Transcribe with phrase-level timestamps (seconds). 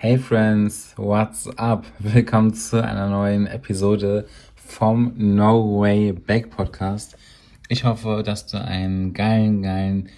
[0.00, 1.84] Hey Friends, what's up?
[1.98, 7.16] Willkommen zu einer neuen Episode vom No Way Back Podcast.
[7.68, 10.08] Ich hoffe, dass du einen geilen, geilen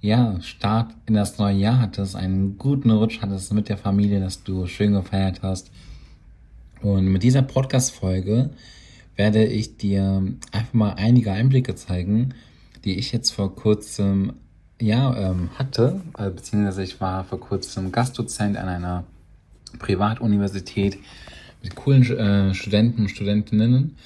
[0.00, 4.44] ja, Start in das neue Jahr hattest, einen guten Rutsch hattest mit der Familie, dass
[4.44, 5.70] du schön gefeiert hast.
[6.80, 8.48] Und mit dieser Podcast-Folge
[9.14, 10.22] werde ich dir
[10.52, 12.32] einfach mal einige Einblicke zeigen,
[12.82, 14.32] die ich jetzt vor kurzem
[14.80, 19.04] ja, ähm, hatte, äh, beziehungsweise ich war vor kurzem Gastdozent an einer
[19.70, 20.98] Privatuniversität
[21.62, 23.96] mit coolen äh, Studenten und Studentinnen,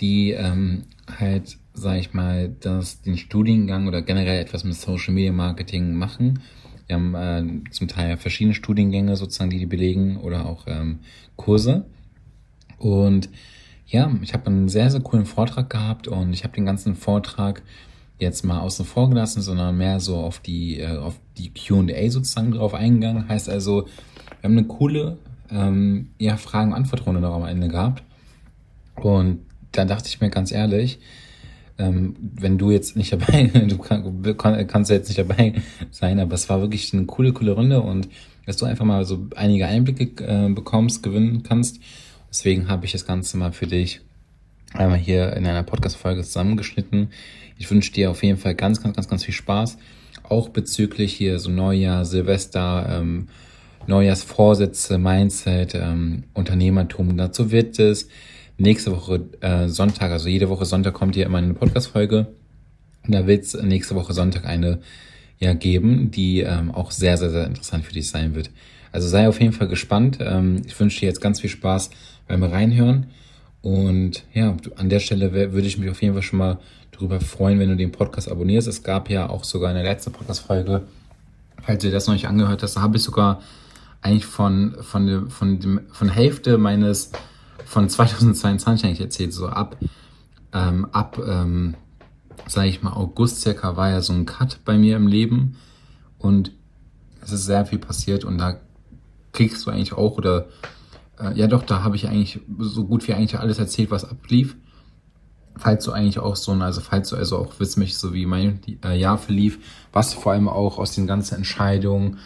[0.00, 0.84] die ähm,
[1.18, 6.40] halt, sag ich mal, das, den Studiengang oder generell etwas mit Social Media Marketing machen.
[6.86, 11.00] Wir haben äh, zum Teil verschiedene Studiengänge sozusagen, die die belegen oder auch ähm,
[11.36, 11.84] Kurse.
[12.78, 13.28] Und
[13.86, 17.62] ja, ich habe einen sehr, sehr coolen Vortrag gehabt und ich habe den ganzen Vortrag
[18.18, 22.52] jetzt mal außen vor gelassen, sondern mehr so auf die, äh, auf die Q&A sozusagen
[22.52, 23.28] drauf eingegangen.
[23.28, 23.86] Heißt also,
[24.40, 25.18] wir haben eine coole
[25.50, 28.02] ähm, ja, Fragen-Antwort-Runde noch am Ende gehabt.
[28.96, 29.40] Und
[29.72, 30.98] da dachte ich mir ganz ehrlich,
[31.78, 35.54] ähm, wenn du jetzt nicht dabei, du kann, kannst ja jetzt nicht dabei
[35.90, 38.08] sein, aber es war wirklich eine coole, coole Runde und
[38.46, 41.80] dass du einfach mal so einige Einblicke äh, bekommst, gewinnen kannst.
[42.30, 44.00] Deswegen habe ich das Ganze mal für dich
[44.72, 47.10] einmal hier in einer Podcast-Folge zusammengeschnitten.
[47.58, 49.78] Ich wünsche dir auf jeden Fall ganz, ganz, ganz, ganz viel Spaß.
[50.22, 53.28] Auch bezüglich hier so Neujahr, Silvester, ähm,
[53.86, 57.16] Neujahrsvorsätze, Mindset, ähm, Unternehmertum.
[57.16, 58.08] Dazu wird es
[58.58, 62.26] nächste Woche äh, Sonntag, also jede Woche Sonntag kommt hier immer eine Podcast-Folge.
[63.06, 64.80] Da wird es nächste Woche Sonntag eine
[65.38, 68.50] ja geben, die ähm, auch sehr, sehr, sehr interessant für dich sein wird.
[68.92, 70.18] Also sei auf jeden Fall gespannt.
[70.20, 71.90] Ähm, ich wünsche dir jetzt ganz viel Spaß
[72.26, 73.08] beim Reinhören.
[73.62, 76.58] Und ja, an der Stelle würde ich mich auf jeden Fall schon mal
[76.92, 78.68] darüber freuen, wenn du den Podcast abonnierst.
[78.68, 80.82] Es gab ja auch sogar in der letzten Podcast-Folge,
[81.62, 83.42] falls du das noch nicht angehört hast, da habe ich sogar
[84.06, 87.12] eigentlich von, von, dem, von, dem, von Hälfte meines,
[87.64, 89.76] von 2022 eigentlich erzählt, so ab,
[90.52, 91.74] ähm, ab, ähm,
[92.46, 95.56] sage ich mal, August circa war ja so ein Cut bei mir im Leben
[96.18, 96.52] und
[97.20, 98.60] es ist sehr viel passiert und da
[99.32, 100.46] kriegst du eigentlich auch oder
[101.18, 104.56] äh, ja doch, da habe ich eigentlich so gut wie eigentlich alles erzählt, was ablief.
[105.58, 108.60] Falls du eigentlich auch so, also falls du also auch wissen möchtest, so wie mein
[108.84, 109.58] äh, Jahr verlief,
[109.92, 112.18] was vor allem auch aus den ganzen Entscheidungen,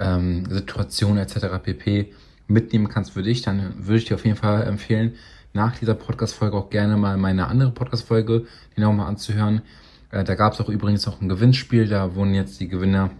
[0.00, 1.62] ähm, Situationen etc.
[1.62, 2.12] pp.
[2.48, 5.14] mitnehmen kannst für dich, dann würde ich dir auf jeden Fall empfehlen,
[5.52, 8.46] nach dieser Podcast-Folge auch gerne mal meine andere Podcast-Folge,
[8.76, 9.62] die nochmal anzuhören.
[10.10, 13.10] Äh, da gab es auch übrigens noch ein Gewinnspiel, da wurden jetzt die Gewinner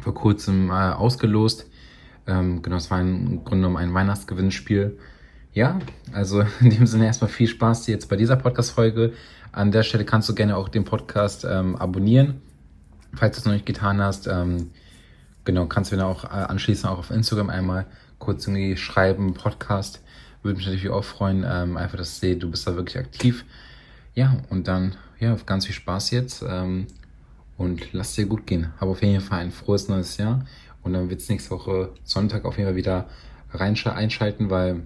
[0.00, 1.66] vor kurzem äh, ausgelost.
[2.26, 4.98] Ähm, genau, es war im Grunde genommen ein Weihnachtsgewinnspiel.
[5.52, 5.78] Ja,
[6.12, 9.12] also in dem Sinne erstmal viel Spaß jetzt bei dieser Podcast-Folge.
[9.50, 12.40] An der Stelle kannst du gerne auch den Podcast ähm, abonnieren,
[13.14, 14.26] falls du es noch nicht getan hast.
[14.26, 14.70] Ähm,
[15.44, 17.86] genau, kannst du mir auch äh, anschließend auch auf Instagram einmal
[18.18, 20.02] kurz irgendwie schreiben, Podcast.
[20.42, 23.44] Würde mich natürlich auch freuen, ähm, einfach, dass ich sehe, du bist da wirklich aktiv.
[24.14, 26.86] Ja, und dann, ja, ganz viel Spaß jetzt ähm,
[27.56, 28.72] und lass dir gut gehen.
[28.80, 30.44] Hab auf jeden Fall ein frohes neues Jahr
[30.82, 33.06] und dann wird es nächste Woche Sonntag auf jeden Fall wieder
[33.52, 34.82] reinsch einschalten, weil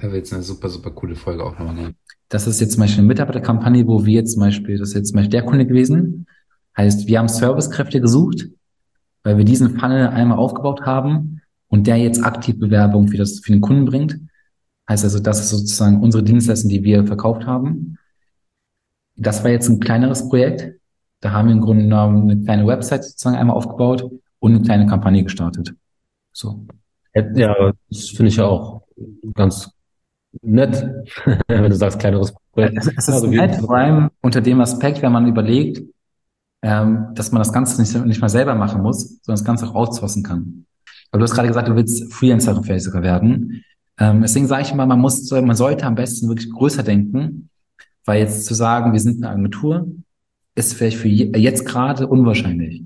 [0.00, 1.96] da wird es eine super, super coole Folge auch nochmal geben.
[2.28, 5.08] Das ist jetzt zum Beispiel eine Mitarbeiterkampagne, wo wir jetzt zum Beispiel, das ist jetzt
[5.08, 6.26] zum Beispiel der Kunde gewesen.
[6.76, 8.48] Heißt, wir haben Servicekräfte gesucht,
[9.28, 13.52] weil wir diesen Funnel einmal aufgebaut haben und der jetzt aktiv Bewerbung für das, für
[13.52, 14.18] den Kunden bringt.
[14.88, 17.98] Heißt also, das ist sozusagen unsere Dienstleistung, die wir verkauft haben.
[19.16, 20.80] Das war jetzt ein kleineres Projekt.
[21.20, 24.86] Da haben wir im Grunde genommen eine kleine Website sozusagen einmal aufgebaut und eine kleine
[24.86, 25.74] Kampagne gestartet.
[26.32, 26.66] So.
[27.14, 28.80] Ja, das finde ich auch
[29.34, 29.70] ganz
[30.40, 31.04] nett,
[31.48, 32.78] wenn du sagst, kleineres Projekt.
[32.78, 35.82] Es, es ist also nett, vor allem unter dem Aspekt, wenn man überlegt,
[36.62, 39.74] ähm, dass man das Ganze nicht, nicht mal selber machen muss, sondern das Ganze auch
[39.74, 40.66] outsourcen kann.
[41.10, 43.64] Aber du hast gerade gesagt, du willst Freelancerin vielleicht sogar werden.
[43.98, 47.48] Ähm, deswegen sage ich immer, man muss, man sollte am besten wirklich größer denken,
[48.04, 49.86] weil jetzt zu sagen, wir sind eine Agentur,
[50.54, 52.82] ist vielleicht für jetzt gerade unwahrscheinlich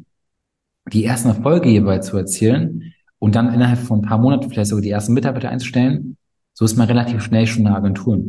[0.91, 4.82] die ersten Erfolge hierbei zu erzielen und dann innerhalb von ein paar Monaten vielleicht sogar
[4.82, 6.17] die ersten Mitarbeiter einzustellen,
[6.55, 8.20] so ist man relativ schnell schon eine Agentur.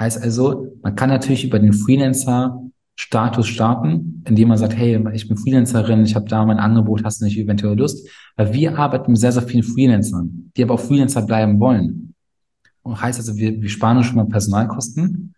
[0.00, 1.72] Heißt also, man kann natürlich über den
[2.96, 7.20] Freelancer-Status starten, indem man sagt, hey, ich bin Freelancerin, ich habe da mein Angebot, hast
[7.20, 8.08] du nicht eventuell Lust?
[8.36, 12.14] Weil wir arbeiten mit sehr, sehr vielen Freelancern, die aber auch Freelancer bleiben wollen.
[12.82, 15.34] Und heißt also, wir, wir sparen schon mal Personalkosten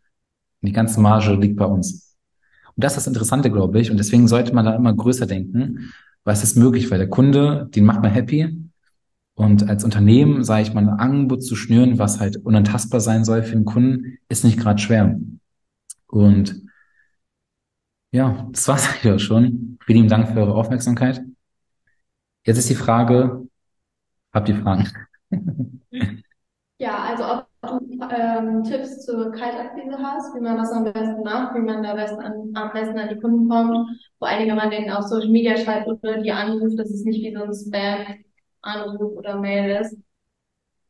[0.60, 2.16] und die ganze Marge liegt bei uns.
[2.75, 3.90] Und das ist das Interessante, glaube ich.
[3.90, 5.93] Und deswegen sollte man da immer größer denken,
[6.25, 8.69] was ist möglich, weil der Kunde, den macht man happy.
[9.34, 13.43] Und als Unternehmen, sage ich mal, ein Angebot zu schnüren, was halt unantastbar sein soll
[13.43, 15.19] für den Kunden, ist nicht gerade schwer.
[16.06, 16.67] Und
[18.10, 19.78] ja, das war's eigentlich auch schon.
[19.84, 21.20] Vielen lieben Dank für eure Aufmerksamkeit.
[22.44, 23.46] Jetzt ist die Frage,
[24.32, 24.88] habt ihr Fragen?
[26.81, 31.56] Ja, also ob du ähm, Tipps zur Kaltakquise hast, wie man das am besten macht,
[31.56, 33.88] wie man da besten an, am besten an die Kunden kommt,
[34.19, 37.20] vor allem wenn man denen auf Social Media schreibt oder die anruft, dass es nicht
[37.20, 39.96] wie so ein Spam-Anruf oder Mail ist.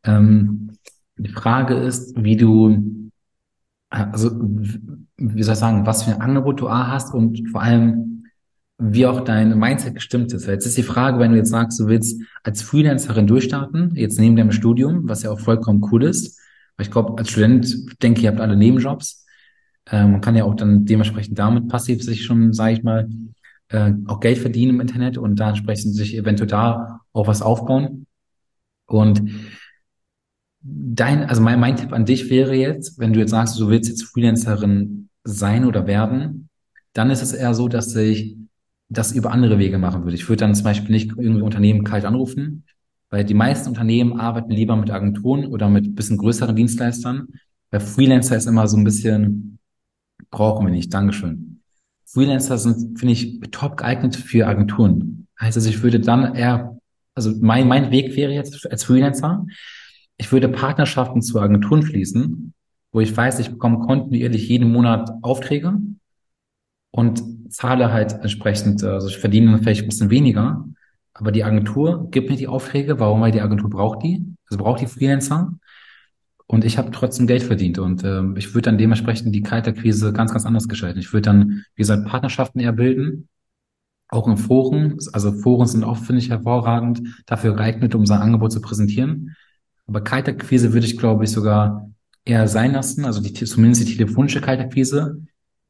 [0.05, 0.77] Ähm,
[1.17, 3.11] die Frage ist, wie du,
[3.89, 4.31] also,
[5.19, 8.25] wie soll ich sagen, was für ein Angebot du hast und vor allem,
[8.79, 10.47] wie auch dein Mindset gestimmt ist.
[10.47, 14.37] Jetzt ist die Frage, wenn du jetzt sagst, du willst als Freelancerin durchstarten, jetzt neben
[14.37, 16.39] deinem Studium, was ja auch vollkommen cool ist.
[16.77, 19.27] Weil ich glaube, als Student denke ich, ihr habt alle Nebenjobs.
[19.91, 23.09] Äh, man kann ja auch dann dementsprechend damit passiv sich schon, sage ich mal,
[23.71, 28.07] äh, auch Geld verdienen im Internet und da entsprechend sich eventuell da auch was aufbauen.
[28.87, 29.23] Und
[30.61, 33.91] dein, also mein, mein Tipp an dich wäre jetzt, wenn du jetzt sagst, du willst
[33.91, 36.49] jetzt Freelancerin sein oder werden,
[36.93, 38.37] dann ist es eher so, dass ich
[38.89, 40.17] das über andere Wege machen würde.
[40.17, 42.65] Ich würde dann zum Beispiel nicht irgendwie Unternehmen kalt anrufen,
[43.11, 47.29] weil die meisten Unternehmen arbeiten lieber mit Agenturen oder mit bisschen größeren Dienstleistern.
[47.71, 49.59] Weil Freelancer ist immer so ein bisschen,
[50.31, 51.61] brauchen wir nicht, Dankeschön.
[52.07, 55.27] Freelancer sind, finde ich, top geeignet für Agenturen.
[55.39, 56.79] Heißt also, ich würde dann eher,
[57.15, 59.45] also mein, mein Weg wäre jetzt als Freelancer,
[60.17, 62.48] ich würde Partnerschaften zu Agenturen schließen,
[62.93, 65.79] wo ich weiß, ich bekomme kontinuierlich jeden Monat Aufträge
[66.91, 70.65] und zahle halt entsprechend, also ich verdiene vielleicht ein bisschen weniger,
[71.19, 73.01] aber die Agentur gibt mir die Aufträge.
[73.01, 73.21] Warum?
[73.21, 75.53] Weil die Agentur braucht die, also braucht die Freelancer.
[76.47, 77.79] Und ich habe trotzdem Geld verdient.
[77.79, 80.99] Und äh, ich würde dann dementsprechend die Kalterquise ganz, ganz anders gestalten.
[81.01, 83.29] Ich würde dann, wie gesagt, Partnerschaften eher bilden,
[84.09, 84.97] auch in Foren.
[85.13, 89.35] Also Foren sind auch, finde ich, hervorragend dafür geeignet, um sein Angebot zu präsentieren.
[89.87, 91.91] Aber Kalterquise würde ich, glaube ich, sogar
[92.29, 93.05] eher sein lassen.
[93.05, 95.23] Also die, zumindest die telefonische Kalterquise.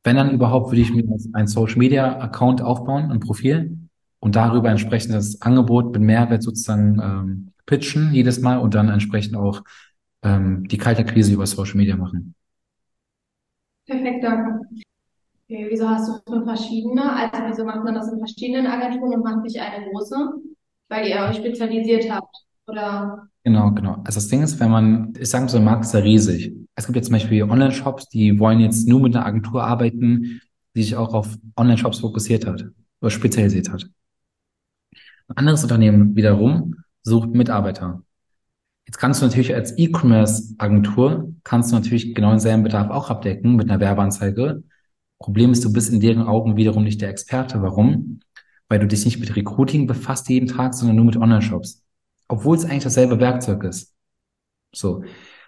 [0.05, 3.79] Wenn dann überhaupt, würde ich mir ein Social Media Account aufbauen, ein Profil
[4.21, 9.37] und darüber entsprechend das Angebot mit Mehrwert sozusagen ähm, pitchen jedes Mal und dann entsprechend
[9.37, 9.63] auch
[10.23, 12.35] ähm, die Kalterquise über Social Media machen.
[13.87, 14.61] Perfekt, danke.
[15.51, 17.11] Okay, wieso hast du fünf verschiedene?
[17.11, 20.17] Also wieso macht man das in verschiedenen Agenturen und macht nicht eine große?
[20.89, 22.35] Weil ihr euch spezialisiert habt,
[22.67, 23.29] oder?
[23.49, 23.95] Genau, genau.
[24.05, 26.53] Also das Ding ist, wenn man, ich sage mal, so ein Markt ist ja riesig.
[26.75, 30.43] Es gibt jetzt zum Beispiel Online-Shops, die wollen jetzt nur mit einer Agentur arbeiten,
[30.77, 32.67] die sich auch auf Online-Shops fokussiert hat
[33.01, 33.89] oder spezialisiert hat.
[35.29, 38.03] Ein anderes Unternehmen wiederum sucht Mitarbeiter.
[38.87, 43.71] Jetzt kannst du natürlich als E-Commerce-Agentur, kannst du natürlich genau denselben Bedarf auch abdecken mit
[43.71, 44.63] einer Werbeanzeige.
[45.19, 47.63] Problem ist, du bist in deren Augen wiederum nicht der Experte.
[47.63, 48.21] Warum?
[48.69, 51.83] Weil du dich nicht mit Recruiting befasst jeden Tag, sondern nur mit Online-Shops.
[52.29, 53.95] Obwohl es eigentlich dasselbe Werkzeug ist.
[54.73, 55.03] So.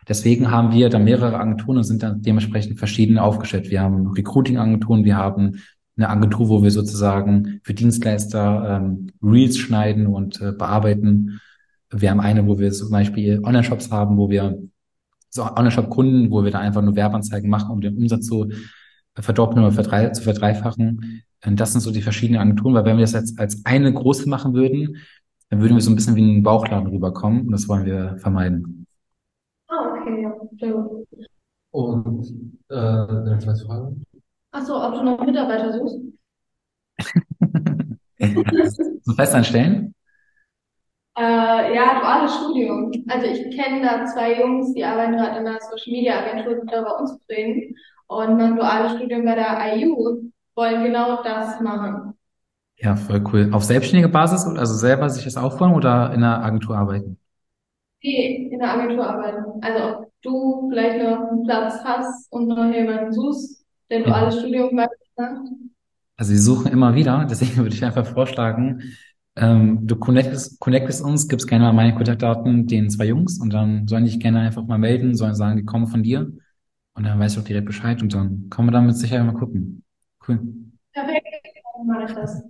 [0.08, 3.70] Deswegen haben wir da mehrere Agenturen und sind dann dementsprechend verschieden aufgestellt.
[3.70, 5.60] Wir haben Recruiting-Agenturen, wir haben
[5.96, 11.40] eine Agentur, wo wir sozusagen für Dienstleister ähm, Reels schneiden und äh, bearbeiten.
[11.90, 14.58] Wir haben eine, wo wir zum Beispiel Online-Shops haben, wo wir
[15.28, 18.50] so Online-Shop-Kunden, wo wir da einfach nur Werbeanzeigen machen, um den Umsatz zu
[19.14, 21.22] verdoppeln oder verdrei zu verdreifachen.
[21.44, 24.28] Und das sind so die verschiedenen Agenturen, weil wenn wir das jetzt als eine große
[24.28, 24.96] machen würden,
[25.50, 28.86] dann würden wir so ein bisschen wie ein Bauchladen rüberkommen und das wollen wir vermeiden.
[29.66, 31.06] Ah, okay, ja, sehr gut.
[31.72, 33.96] Und äh, eine zweite Frage?
[34.52, 35.98] Ach so, ob du noch Mitarbeiter suchst?
[39.02, 39.94] so festanstellen?
[41.16, 42.92] Äh, ja, duales Studium.
[43.08, 46.72] Also ich kenne da zwei Jungs, die arbeiten gerade in einer Social Media Agentur, sind
[46.72, 52.14] aber unzufrieden und machen duales Studium bei der IU, wollen genau das machen.
[52.82, 53.50] Ja, voll cool.
[53.52, 57.18] Auf selbstständige Basis, also selber sich das aufbauen oder in einer Agentur arbeiten?
[58.02, 59.62] Nee, in der Agentur arbeiten.
[59.62, 64.76] Also ob du vielleicht noch einen Platz hast und noch jemanden suchst, der duales Studium
[64.76, 65.52] weitermacht.
[66.16, 68.82] Also wir suchen immer wieder, deswegen würde ich einfach vorschlagen,
[69.36, 73.86] ähm, du connectest, connectest uns, gibst gerne mal meine Kontaktdaten den zwei Jungs und dann
[73.88, 76.30] sollen die dich gerne einfach mal melden, sollen sagen, die kommen von dir
[76.94, 79.82] und dann weiß ich auch direkt Bescheid und dann kommen wir damit sicher mal gucken.
[80.26, 80.40] Cool.
[80.92, 81.26] Perfekt,
[81.76, 82.42] dann mache ich das.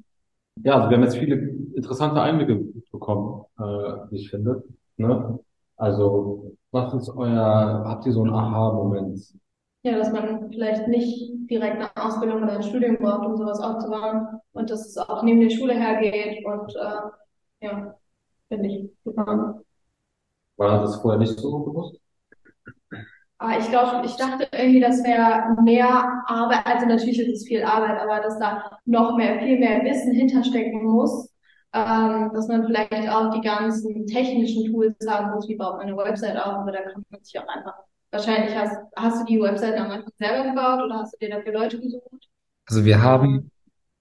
[0.64, 1.36] Ja, also wir haben jetzt viele
[1.74, 2.56] interessante Einblicke
[2.90, 3.62] bekommen, äh,
[4.10, 4.62] wie ich finde.
[4.96, 5.38] Ne?
[5.76, 9.18] Also, was ist euer, habt ihr so einen Aha-Moment?
[9.82, 14.40] Ja, dass man vielleicht nicht direkt eine Ausbildung oder ein Studium braucht, um sowas aufzubauen
[14.52, 17.94] und dass es auch neben der Schule hergeht und äh, ja,
[18.48, 19.62] finde ich super.
[20.58, 21.98] War das vorher nicht so bewusst?
[23.40, 27.64] Aber ich glaube, ich dachte irgendwie, das wäre mehr Arbeit, also natürlich ist es viel
[27.64, 31.30] Arbeit, aber dass da noch mehr, viel mehr Wissen hinterstecken muss,
[31.72, 35.96] ähm, dass man vielleicht auch die ganzen technischen Tools haben muss, wie baut man eine
[35.96, 37.76] Website auf, aber da kann man sich auch einfach,
[38.10, 41.54] wahrscheinlich hast, hast du die Website am Anfang selber gebaut oder hast du dir dafür
[41.54, 42.28] Leute gesucht?
[42.68, 43.50] Also wir haben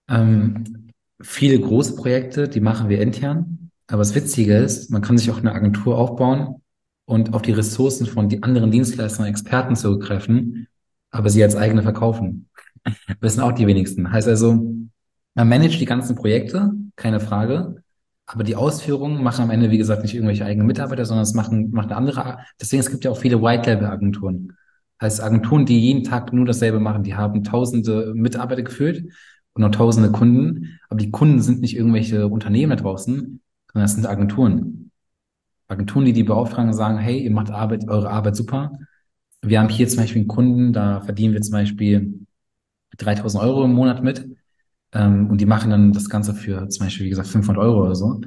[0.10, 0.92] ähm,
[1.22, 3.72] viele große Projekte, die machen wir intern.
[3.88, 6.62] Aber das Witzige ist, man kann sich auch eine Agentur aufbauen
[7.10, 10.68] und auf die Ressourcen von die anderen Dienstleister und Experten zurückgreifen,
[11.10, 12.50] aber sie als eigene verkaufen.
[13.20, 14.12] Wissen auch die wenigsten.
[14.12, 14.76] Heißt also,
[15.34, 17.82] man managt die ganzen Projekte, keine Frage,
[18.28, 21.72] aber die Ausführungen machen am Ende, wie gesagt, nicht irgendwelche eigenen Mitarbeiter, sondern es machen,
[21.72, 22.40] macht eine andere.
[22.62, 24.54] Deswegen, es gibt ja auch viele White-Level-Agenturen.
[25.02, 29.02] Heißt Agenturen, die jeden Tag nur dasselbe machen, die haben tausende Mitarbeiter geführt
[29.54, 33.96] und noch tausende Kunden, aber die Kunden sind nicht irgendwelche Unternehmen da draußen, sondern das
[33.96, 34.89] sind Agenturen.
[35.70, 38.72] Agenturen, die die beauftragen, sagen, hey, ihr macht Arbeit, eure Arbeit super.
[39.42, 42.26] Wir haben hier zum Beispiel einen Kunden, da verdienen wir zum Beispiel
[42.98, 44.28] 3000 Euro im Monat mit.
[44.94, 47.96] Ähm, und die machen dann das Ganze für zum Beispiel, wie gesagt, 500 Euro oder
[47.96, 48.20] so.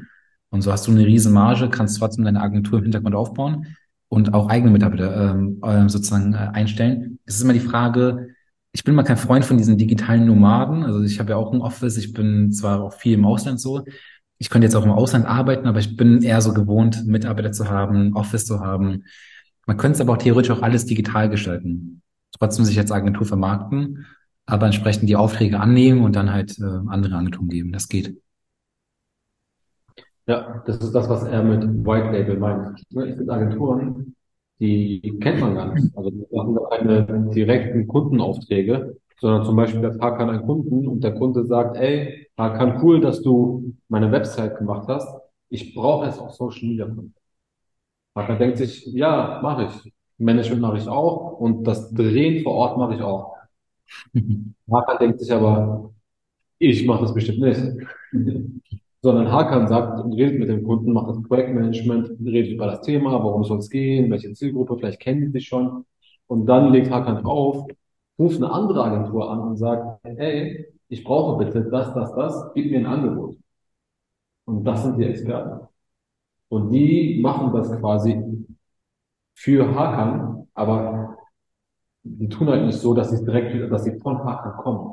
[0.51, 3.67] Und so hast du eine riesen Marge, kannst trotzdem deine Agentur im Hintergrund aufbauen
[4.09, 7.19] und auch eigene Mitarbeiter ähm, äh, sozusagen äh, einstellen.
[7.25, 8.29] Es ist immer die Frage,
[8.73, 10.85] ich bin mal kein Freund von diesen digitalen Nomaden.
[10.85, 13.85] Also ich habe ja auch ein Office, ich bin zwar auch viel im Ausland so.
[14.43, 17.71] Ich könnte jetzt auch im Ausland arbeiten, aber ich bin eher so gewohnt, Mitarbeiter zu
[17.71, 19.05] haben, Office zu haben.
[19.69, 22.03] Man könnte es aber auch theoretisch auch alles digital gestalten.
[22.37, 24.05] Trotzdem sich als Agentur vermarkten,
[24.45, 27.71] aber entsprechend die Aufträge annehmen und dann halt äh, andere Agenturen geben.
[27.71, 28.21] Das geht.
[30.27, 32.83] Ja, das ist das, was er mit White Label meint.
[32.91, 34.17] Ne, es gibt Agenturen,
[34.59, 35.97] die kennt man gar nicht.
[35.97, 41.15] Also die machen keine direkten Kundenaufträge, sondern zum Beispiel der Hakan einen Kunden und der
[41.15, 45.09] Kunde sagt, ey, Hakan, cool, dass du meine Website gemacht hast.
[45.49, 46.93] Ich brauche jetzt auch Social Media.
[48.17, 49.93] Hakan denkt sich, ja, mache ich.
[50.19, 53.37] Management mache ich auch und das Drehen vor Ort mache ich auch.
[54.73, 55.93] Hakan denkt sich aber,
[56.59, 57.63] ich mache das bestimmt nicht
[59.03, 63.23] sondern Hakan sagt und redet mit dem Kunden, macht das Projektmanagement, redet über das Thema,
[63.23, 65.85] worum soll es gehen, welche Zielgruppe, vielleicht kennen die sich schon.
[66.27, 67.69] Und dann legt Hakan auf,
[68.23, 72.71] ruft eine andere Agentur an und sagt, hey, ich brauche bitte das, das, das, gib
[72.71, 73.37] mir ein Angebot.
[74.45, 75.67] Und das sind die Experten.
[76.49, 78.23] Und die machen das quasi
[79.35, 81.17] für Hakan, aber
[82.03, 84.93] die tun halt nicht so, dass sie direkt, dass sie von Hakan kommen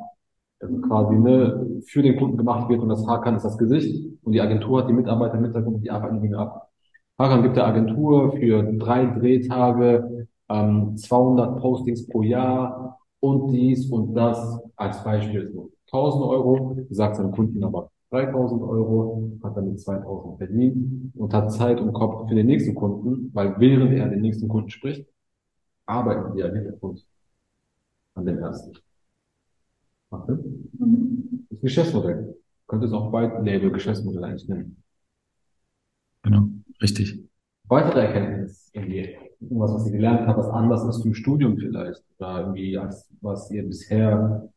[0.61, 4.33] also quasi ne, für den Kunden gemacht wird und das Hakan ist das Gesicht und
[4.33, 6.69] die Agentur hat die Mitarbeiter im Hintergrund, die arbeiten Dinge ab.
[7.17, 14.13] Hakan gibt der Agentur für drei Drehtage ähm, 200 Postings pro Jahr und dies und
[14.13, 20.37] das als Beispiel so 1000 Euro, sagt seinem Kunden aber 3000 Euro, hat damit 2000
[20.37, 24.47] verdient und hat Zeit und Kopf für den nächsten Kunden, weil während er den nächsten
[24.47, 25.05] Kunden spricht,
[25.85, 27.05] arbeiten wir im Hintergrund
[28.15, 28.73] an dem ersten.
[30.09, 31.45] Macht Mhm.
[31.49, 32.35] Das Geschäftsmodell.
[32.67, 34.83] Könnte es auch White Label Geschäftsmodell eigentlich nennen.
[36.23, 36.49] Genau,
[36.81, 37.28] richtig.
[37.69, 39.15] Weitere Erkenntnis irgendwie.
[39.39, 42.03] Irgendwas, was ihr gelernt habt, was anders ist im Studium vielleicht.
[42.17, 44.49] Oder irgendwie, als was ihr bisher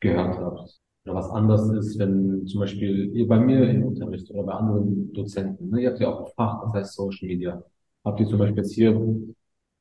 [0.00, 0.80] gehört habt.
[1.04, 5.12] Oder was anders ist, wenn zum Beispiel ihr bei mir im Unterricht oder bei anderen
[5.12, 7.62] Dozenten, ne, ihr habt ja auch ein Fach, das heißt Social Media.
[8.04, 8.92] Habt ihr zum Beispiel jetzt hier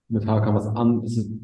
[0.09, 1.03] mit HK was an,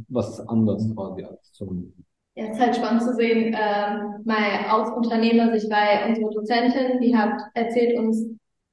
[0.09, 1.93] was ist anders quasi als zum
[2.35, 7.17] ja, es ist halt spannend zu sehen, ähm, mal aus Unternehmersicht, weil unsere Dozentin, die
[7.17, 8.27] hat erzählt uns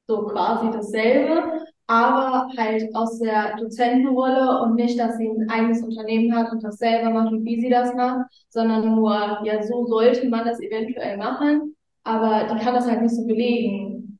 [0.06, 1.53] so quasi dasselbe,
[1.86, 6.78] aber halt aus der Dozentenrolle und nicht, dass sie ein eigenes Unternehmen hat und das
[6.78, 11.18] selber macht und wie sie das macht, sondern nur, ja, so sollte man das eventuell
[11.18, 14.18] machen, aber die kann das halt nicht so belegen.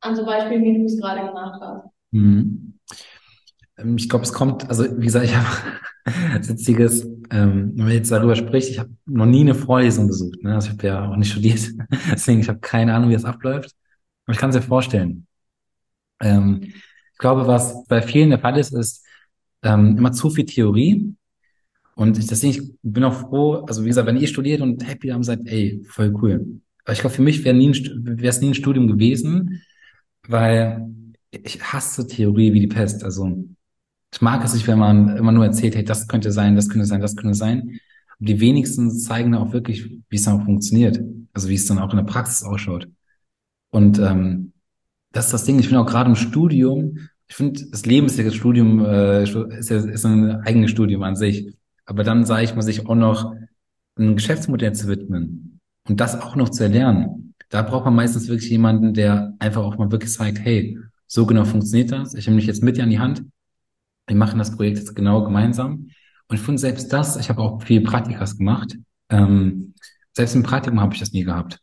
[0.00, 1.88] An so Beispielen, wie du es gerade gemacht hast.
[2.10, 2.78] Mhm.
[3.78, 8.10] Ähm, ich glaube, es kommt, also wie gesagt, ich habe Witziges, ähm, wenn man jetzt
[8.10, 10.42] darüber spricht, ich habe noch nie eine Vorlesung besucht.
[10.42, 10.54] Ne?
[10.54, 11.60] Also ich habe ja auch nicht studiert,
[12.10, 13.72] deswegen ich habe keine Ahnung, wie das abläuft.
[14.24, 15.26] Aber ich kann es mir vorstellen.
[16.20, 16.72] Ähm,
[17.16, 19.02] ich glaube, was bei vielen der Fall ist, ist
[19.62, 21.14] ähm, immer zu viel Theorie.
[21.94, 25.08] Und ich, deswegen, ich bin auch froh, also wie gesagt, wenn ihr studiert und happy
[25.08, 26.60] haben seid, ey, voll cool.
[26.84, 29.62] Aber ich glaube, für mich wäre es nie ein Studium gewesen,
[30.28, 30.86] weil
[31.30, 33.02] ich hasse Theorie wie die Pest.
[33.02, 33.46] Also
[34.12, 36.84] ich mag es nicht, wenn man immer nur erzählt, hey, das könnte sein, das könnte
[36.84, 37.80] sein, das könnte sein.
[38.20, 41.00] Und die wenigsten zeigen dann auch wirklich, wie es dann auch funktioniert.
[41.32, 42.88] Also wie es dann auch in der Praxis ausschaut.
[43.70, 44.52] Und ähm,
[45.16, 45.58] das ist das Ding.
[45.58, 49.24] Ich finde auch gerade im Studium, ich finde, das Leben ist ja das Studium, äh,
[49.24, 51.54] ist, ja, ist ein eigenes Studium an sich.
[51.84, 53.34] Aber dann sage ich mal, sich auch noch
[53.98, 57.34] ein Geschäftsmodell zu widmen und das auch noch zu erlernen.
[57.48, 61.44] Da braucht man meistens wirklich jemanden, der einfach auch mal wirklich zeigt, hey, so genau
[61.44, 62.14] funktioniert das.
[62.14, 63.24] Ich nehme mich jetzt mit dir an die Hand
[64.06, 65.90] wir machen das Projekt jetzt genau gemeinsam.
[66.28, 68.76] Und ich finde selbst das, ich habe auch viel Praktikas gemacht.
[69.08, 69.74] Ähm,
[70.12, 71.60] selbst im Praktikum habe ich das nie gehabt.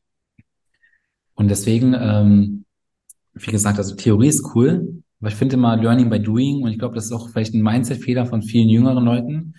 [1.35, 2.65] Und deswegen, ähm,
[3.33, 6.79] wie gesagt, also Theorie ist cool, aber ich finde immer Learning by Doing und ich
[6.79, 9.55] glaube, das ist auch vielleicht ein Mindset-Fehler von vielen jüngeren Leuten,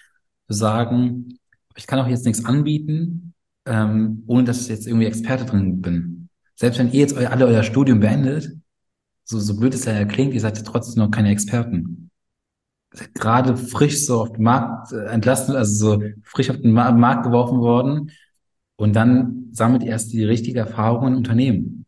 [0.47, 1.39] zu sagen,
[1.77, 3.35] ich kann auch jetzt nichts anbieten,
[3.67, 6.29] ähm, ohne dass ich jetzt irgendwie Experte drin bin.
[6.55, 8.53] Selbst wenn ihr jetzt alle euer Studium beendet,
[9.25, 12.11] so, so blöd es ja klingt, ihr seid trotzdem noch keine Experten.
[13.15, 17.59] Gerade frisch so auf den Markt äh, entlassen, also so frisch auf den Markt geworfen
[17.59, 18.11] worden
[18.77, 21.84] und dann sammelt erst die richtige Erfahrung in Unternehmen.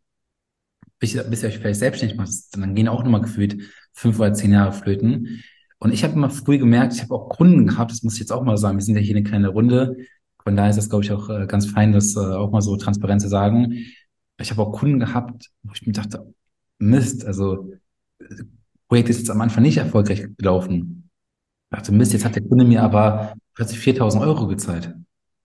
[0.99, 3.61] Bis, bis ihr euch vielleicht selbstständig macht, dann gehen auch nochmal gefühlt
[3.93, 5.43] fünf oder zehn Jahre flöten.
[5.79, 8.33] Und ich habe immer früh gemerkt, ich habe auch Kunden gehabt, das muss ich jetzt
[8.33, 9.97] auch mal sagen, wir sind ja hier eine kleine Runde.
[10.43, 12.77] Von daher ist das, glaube ich, auch äh, ganz fein, das äh, auch mal so
[12.77, 13.85] transparent zu sagen.
[14.39, 16.33] Ich habe auch Kunden gehabt, wo ich mir dachte,
[16.79, 17.73] Mist, also
[18.89, 21.11] Projekt ist jetzt am Anfang nicht erfolgreich gelaufen.
[21.71, 24.95] Ich dachte, Mist, jetzt hat der Kunde mir aber plötzlich 4000 Euro gezahlt.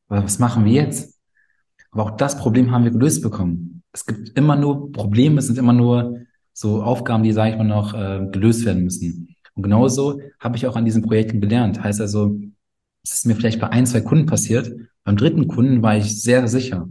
[0.07, 1.19] Was machen wir jetzt?
[1.91, 3.80] Aber auch das Problem haben wir gelöst bekommen.
[3.93, 6.19] Es gibt immer nur Probleme, es sind immer nur
[6.53, 9.35] so Aufgaben, die, sage ich mal, noch äh, gelöst werden müssen.
[9.53, 11.83] Und genauso habe ich auch an diesen Projekten gelernt.
[11.83, 12.39] Heißt also,
[13.03, 14.71] es ist mir vielleicht bei ein, zwei Kunden passiert.
[15.03, 16.87] Beim dritten Kunden war ich sehr sicher.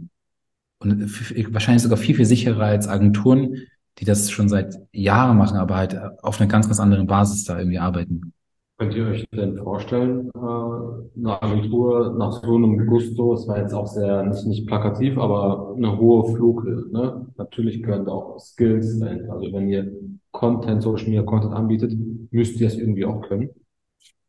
[0.79, 3.55] Und wahrscheinlich sogar viel, viel sicherer als Agenturen,
[3.99, 7.57] die das schon seit Jahren machen, aber halt auf einer ganz, ganz anderen Basis da
[7.57, 8.33] irgendwie arbeiten.
[8.81, 13.75] Könnt ihr euch denn vorstellen, äh, eine Agentur nach so einem Gusto, es war jetzt
[13.75, 17.27] auch sehr, nicht, nicht plakativ, aber eine hohe Flughöhe, ne?
[17.37, 19.33] Natürlich gehören da auch Skills dahinter.
[19.33, 19.91] Also wenn ihr
[20.31, 21.93] Content, Social Media Content anbietet,
[22.31, 23.51] müsst ihr es irgendwie auch können.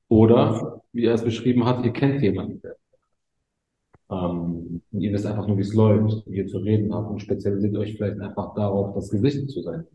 [0.08, 2.60] Oder, wie er es beschrieben hat, ihr kennt jemanden,
[4.10, 7.74] ähm, ihr wisst einfach nur, wie es läuft, wie ihr zu reden habt und spezialisiert
[7.78, 9.86] euch vielleicht einfach darauf, das Gesicht zu sein.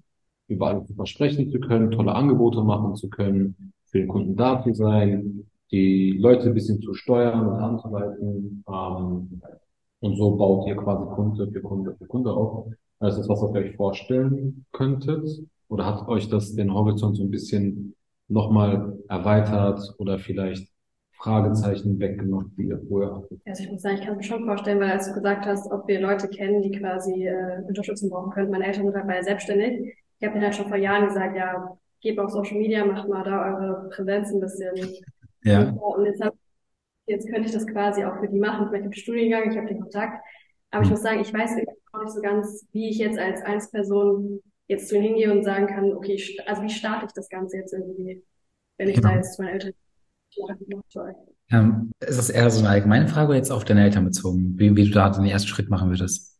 [0.48, 5.48] Überall versprechen zu können, tolle Angebote machen zu können, für den Kunden da zu sein,
[5.72, 8.64] die Leute ein bisschen zu steuern und anzuleiten.
[8.68, 9.42] Ähm,
[10.00, 12.68] und so baut ihr quasi Kunde für Kunde für Kunde auf.
[13.00, 15.28] Also ist das, was ihr euch vorstellen könntet?
[15.70, 17.96] Oder hat euch das den Horizont so ein bisschen
[18.28, 20.68] nochmal erweitert oder vielleicht
[21.14, 23.42] Fragezeichen weggenommen, die ihr vorher hattet?
[23.46, 25.88] Also ich muss sagen, ich kann mir schon vorstellen, weil als du gesagt hast, ob
[25.88, 28.52] wir Leute kennen, die quasi äh, Unterstützung brauchen könnten.
[28.52, 29.96] Meine Eltern sind dabei selbstständig.
[30.20, 33.24] Ich habe mir halt schon vor Jahren gesagt, ja, geht auf Social Media, macht mal
[33.24, 34.76] da eure Präsenz ein bisschen.
[35.44, 35.70] Ja.
[35.72, 36.36] Und jetzt, hab,
[37.08, 38.68] jetzt könnte ich das quasi auch für die machen.
[38.74, 40.24] Ich habe die Studiengang, ich habe den Kontakt.
[40.72, 41.52] Aber ich muss sagen, ich weiß
[41.94, 45.68] auch nicht so ganz, wie ich jetzt als Einzelperson jetzt zu ihnen hingehe und sagen
[45.68, 48.24] kann, okay, also wie starte ich das Ganze jetzt irgendwie,
[48.78, 49.02] wenn ich Ja.
[49.04, 49.74] da jetzt zu meinen Eltern
[51.50, 54.60] Ähm, ist das eher so eine allgemeine Frage oder jetzt auf deine Eltern bezogen?
[54.60, 56.38] Wie, wie du da den ersten Schritt machen würdest?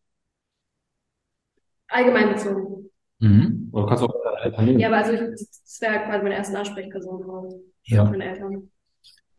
[1.88, 2.90] allgemein bezogen.
[3.20, 3.70] Mhm.
[3.72, 4.17] Oder kannst du auch
[4.60, 4.80] nehmen?
[4.80, 7.54] Ja, aber also ich, das wäre quasi meine erste Ansprechperson geworden.
[7.84, 8.04] Ja.
[8.06, 8.70] Meine Eltern.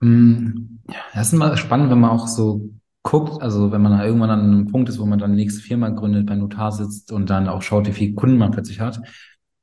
[0.00, 0.78] Mm,
[1.14, 2.70] Das ist immer spannend, wenn man auch so
[3.02, 5.62] guckt, also wenn man da irgendwann an einem Punkt ist, wo man dann die nächste
[5.62, 9.00] Firma gründet, beim Notar sitzt und dann auch schaut, wie viele Kunden man plötzlich hat.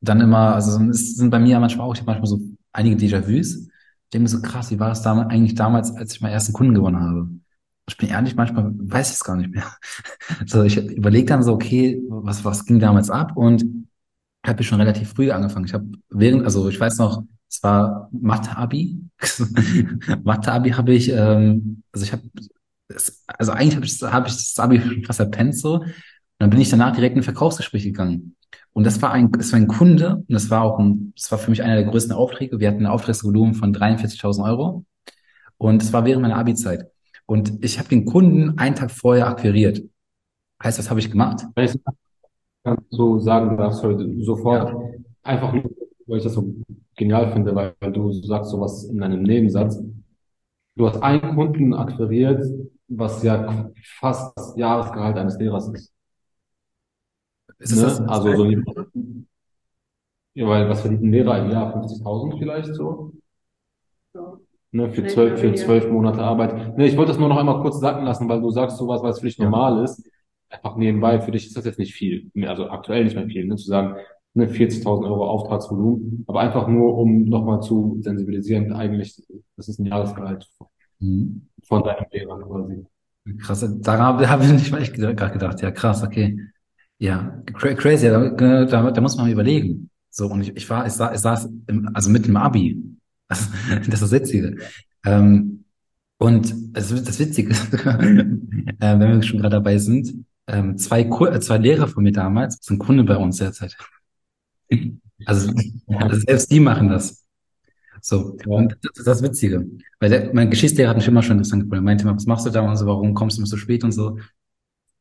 [0.02, 2.40] Dann immer, also es sind bei mir manchmal auch, manchmal so
[2.72, 3.68] einige Déjà-vus.
[3.68, 6.54] Ich denke mir so krass, wie war es damals, eigentlich damals, als ich meinen ersten
[6.54, 7.30] Kunden gewonnen habe?
[7.88, 9.66] Ich bin ehrlich, manchmal weiß ich es gar nicht mehr.
[10.48, 13.34] So, ich überlege dann so, okay, was, was ging damals ab?
[13.36, 13.64] Und
[14.48, 15.66] habe ich schon relativ früh angefangen.
[15.66, 19.00] Ich habe während, also ich weiß noch, es war Mathe-Abi.
[20.24, 22.24] Mathe-Abi habe ich, ähm, also ich habe,
[23.28, 25.76] also eigentlich habe ich, hab ich das Abi fast verpennt so.
[25.76, 25.92] Und
[26.40, 28.36] dann bin ich danach direkt in ein Verkaufsgespräch gegangen.
[28.74, 31.40] Und das war ein, das war ein Kunde und das war auch ein, das war
[31.40, 32.60] für mich einer der größten Aufträge.
[32.60, 34.86] Wir hatten ein Auftragsvolumen von 43.000 Euro
[35.58, 36.88] und das war während meiner Abi-Zeit.
[37.26, 39.82] Und ich habe den Kunden einen Tag vorher akquiriert.
[40.62, 41.46] Heißt, was habe ich gemacht?
[41.56, 41.80] Wenn ich
[42.66, 44.76] ganz so sagen darf, heute sofort
[45.24, 45.66] einfach nur,
[46.08, 46.56] weil ich das so
[46.98, 49.80] genial finde, weil, weil du sagst sowas in einem Nebensatz.
[50.76, 52.44] Du hast einen Kunden akquiriert,
[52.90, 55.94] was ja fast das Jahresgehalt eines Lehrers ist.
[57.60, 57.84] Ist es Ne?
[57.84, 58.02] das?
[58.02, 58.46] Also so
[60.34, 61.72] ja, weil was verdient ein Lehrer im Jahr?
[61.72, 63.14] 50.000 vielleicht so?
[64.14, 64.40] So.
[64.72, 66.78] Ne, für Vielleicht zwölf, für zwölf Monate Arbeit.
[66.78, 69.20] Ne, ich wollte das nur noch einmal kurz sacken lassen, weil du sagst sowas, was
[69.20, 69.46] für dich Ja.
[69.46, 70.10] normal ist.
[70.64, 72.32] Einfach nebenbei, für dich ist das jetzt nicht viel.
[72.48, 73.96] Also aktuell nicht mehr viel, ne, zu sagen,
[74.34, 76.24] ne, 40.000 Euro Auftragsvolumen.
[76.28, 79.22] Aber einfach nur, um nochmal zu sensibilisieren, eigentlich,
[79.58, 80.48] das ist ein Jahresgehalt
[81.00, 81.48] Mhm.
[81.68, 82.86] von deinem Lehrer quasi.
[83.40, 85.62] Krass, daran habe hab ich nicht mal echt gerade gedacht.
[85.62, 86.40] Ja, krass, okay.
[87.00, 88.30] Ja, cra- crazy, da,
[88.66, 89.90] da, da muss man überlegen.
[90.10, 92.82] So, und ich, ich war, ich saß, ich saß im, also mit dem Abi.
[93.28, 94.58] Das, das ist das Witzige.
[95.06, 95.66] Ähm,
[96.18, 97.50] und das, das Witzige
[98.80, 100.14] äh, wenn wir schon gerade dabei sind,
[100.48, 103.76] ähm, zwei, äh, zwei Lehrer von mir damals sind Kunde bei uns derzeit.
[105.26, 105.52] Also,
[105.88, 107.26] also selbst die machen das.
[108.02, 109.66] So, und das ist das Witzige.
[110.00, 111.84] Weil der, mein Geschichtslehrer hat mich immer schon interessant gefunden.
[111.84, 113.84] Er meinte immer, was machst du da und so, warum kommst du immer so spät
[113.84, 114.20] und so.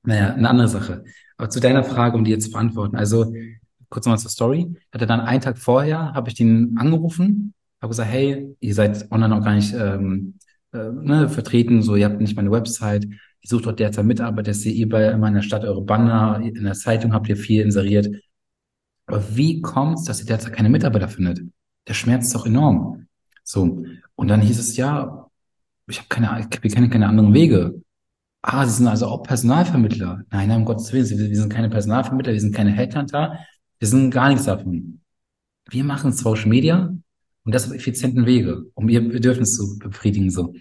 [0.04, 1.04] Naja, eine andere Sache.
[1.36, 2.96] Aber zu deiner Frage, um die jetzt zu beantworten.
[2.96, 3.34] Also,
[3.88, 4.74] kurz nochmal zur Story.
[4.92, 9.36] Hatte dann einen Tag vorher, habe ich den angerufen, habe gesagt, hey, ihr seid online
[9.36, 10.34] auch gar nicht ähm,
[10.72, 13.06] äh, ne, vertreten, so, ihr habt nicht meine Website,
[13.44, 16.72] ich suche dort derzeit Mitarbeiter, ich sehe überall in meiner Stadt eure Banner, in der
[16.72, 18.08] Zeitung habt ihr viel inseriert.
[19.04, 21.40] Aber wie kommt es, dass ihr derzeit keine Mitarbeiter findet?
[21.86, 23.06] Der Schmerz ist doch enorm.
[23.42, 23.84] So.
[24.14, 25.28] Und dann hieß es, ja,
[25.86, 27.82] ich habe keine, wir kennen keine anderen Wege.
[28.40, 30.22] Ah, Sie sind also auch Personalvermittler.
[30.30, 33.40] Nein, nein, um Gottes Willen, wir sind keine Personalvermittler, wir sind keine Headhunter,
[33.78, 35.02] wir sind gar nichts davon.
[35.68, 36.96] Wir machen Social Media
[37.44, 40.30] und das auf effizienten Wege, um ihr Bedürfnis zu befriedigen.
[40.30, 40.54] So.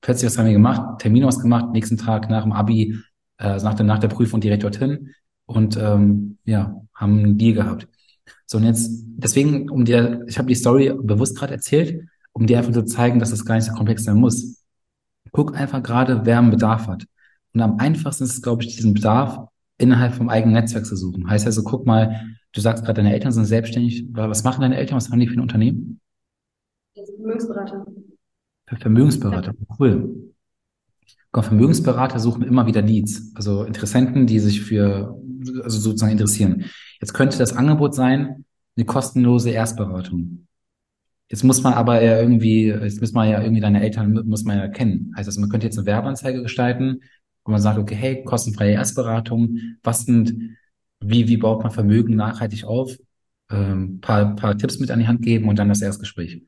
[0.00, 1.00] Plötzlich, was haben wir gemacht?
[1.00, 2.98] Termin ausgemacht, nächsten Tag nach dem Abi,
[3.38, 5.10] äh, also nach der, nach der Prüfung direkt dorthin
[5.46, 7.88] und ähm, ja, haben einen Deal gehabt.
[8.46, 12.58] So, und jetzt, deswegen, um dir, ich habe die Story bewusst gerade erzählt, um dir
[12.58, 14.64] einfach zu zeigen, dass das gar nicht so komplex sein muss.
[15.32, 17.04] Guck einfach gerade, wer einen Bedarf hat.
[17.52, 21.28] Und am einfachsten ist es, glaube ich, diesen Bedarf innerhalb vom eigenen Netzwerk zu suchen.
[21.28, 24.06] Heißt also, guck mal, du sagst gerade, deine Eltern sind selbstständig.
[24.12, 24.96] Was machen deine Eltern?
[24.96, 26.00] Was haben die für ein Unternehmen?
[26.94, 27.86] Vermögensberater.
[28.78, 30.32] Vermögensberater, cool.
[31.32, 35.16] Vermögensberater suchen immer wieder Leads, also Interessenten, die sich für,
[35.62, 36.64] also sozusagen interessieren.
[37.00, 38.44] Jetzt könnte das Angebot sein,
[38.76, 40.46] eine kostenlose Erstberatung.
[41.28, 44.58] Jetzt muss man aber ja irgendwie, jetzt muss man ja irgendwie deine Eltern, muss man
[44.58, 45.12] ja kennen.
[45.16, 47.02] Heißt also, man könnte jetzt eine Werbeanzeige gestalten,
[47.44, 50.56] wo man sagt, okay, hey, kostenfreie Erstberatung, was sind,
[51.00, 52.96] wie, wie baut man Vermögen nachhaltig auf,
[53.50, 56.42] ähm, paar, paar Tipps mit an die Hand geben und dann das Erstgespräch.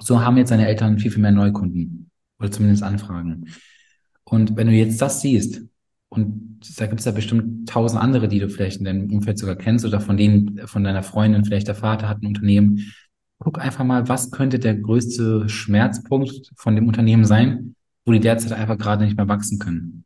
[0.00, 3.46] So haben jetzt deine Eltern viel, viel mehr Neukunden oder zumindest Anfragen.
[4.24, 5.62] Und wenn du jetzt das siehst,
[6.08, 9.56] und da gibt es ja bestimmt tausend andere, die du vielleicht in deinem Umfeld sogar
[9.56, 12.92] kennst oder von denen, von deiner Freundin, vielleicht der Vater hat ein Unternehmen,
[13.38, 18.52] guck einfach mal, was könnte der größte Schmerzpunkt von dem Unternehmen sein, wo die derzeit
[18.52, 20.04] einfach gerade nicht mehr wachsen können.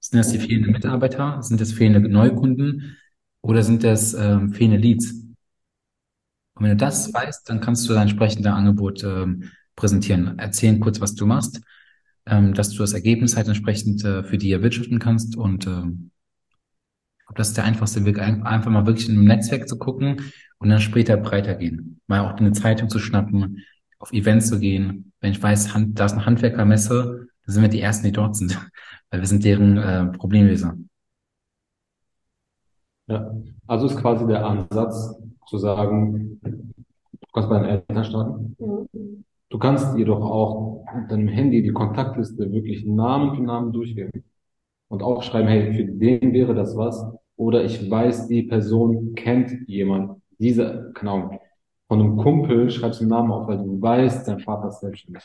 [0.00, 1.42] Sind das die fehlenden Mitarbeiter?
[1.42, 2.96] Sind das fehlende Neukunden?
[3.42, 5.27] Oder sind das ähm, fehlende Leads?
[6.58, 9.44] Und wenn du das weißt, dann kannst du dein entsprechendes Angebot ähm,
[9.76, 10.38] präsentieren.
[10.38, 11.60] Erzählen kurz, was du machst,
[12.26, 16.10] ähm, dass du das Ergebnis halt entsprechend äh, für die erwirtschaften kannst und ähm,
[17.34, 20.80] das ist der einfachste Weg, einfach mal wirklich in einem Netzwerk zu gucken und dann
[20.80, 22.00] später breiter gehen.
[22.06, 23.64] Mal auch eine Zeitung zu schnappen,
[23.98, 25.12] auf Events zu gehen.
[25.20, 28.58] Wenn ich weiß, da ist eine Handwerkermesse, dann sind wir die Ersten, die dort sind,
[29.10, 30.74] weil wir sind deren äh, Problemlöser.
[33.06, 33.30] Ja,
[33.66, 35.14] also ist quasi der Ansatz
[35.48, 38.56] zu sagen, du kannst bei deinen Eltern starten.
[39.50, 44.10] Du kannst jedoch auch mit deinem Handy die Kontaktliste wirklich Namen für Namen durchgehen
[44.88, 47.04] und auch schreiben, hey, für den wäre das was.
[47.36, 51.38] Oder ich weiß, die Person kennt jemand, diese, Ahnung,
[51.86, 55.24] von einem Kumpel schreibst du den Namen auf, weil du weißt, dein Vater ist selbstständig.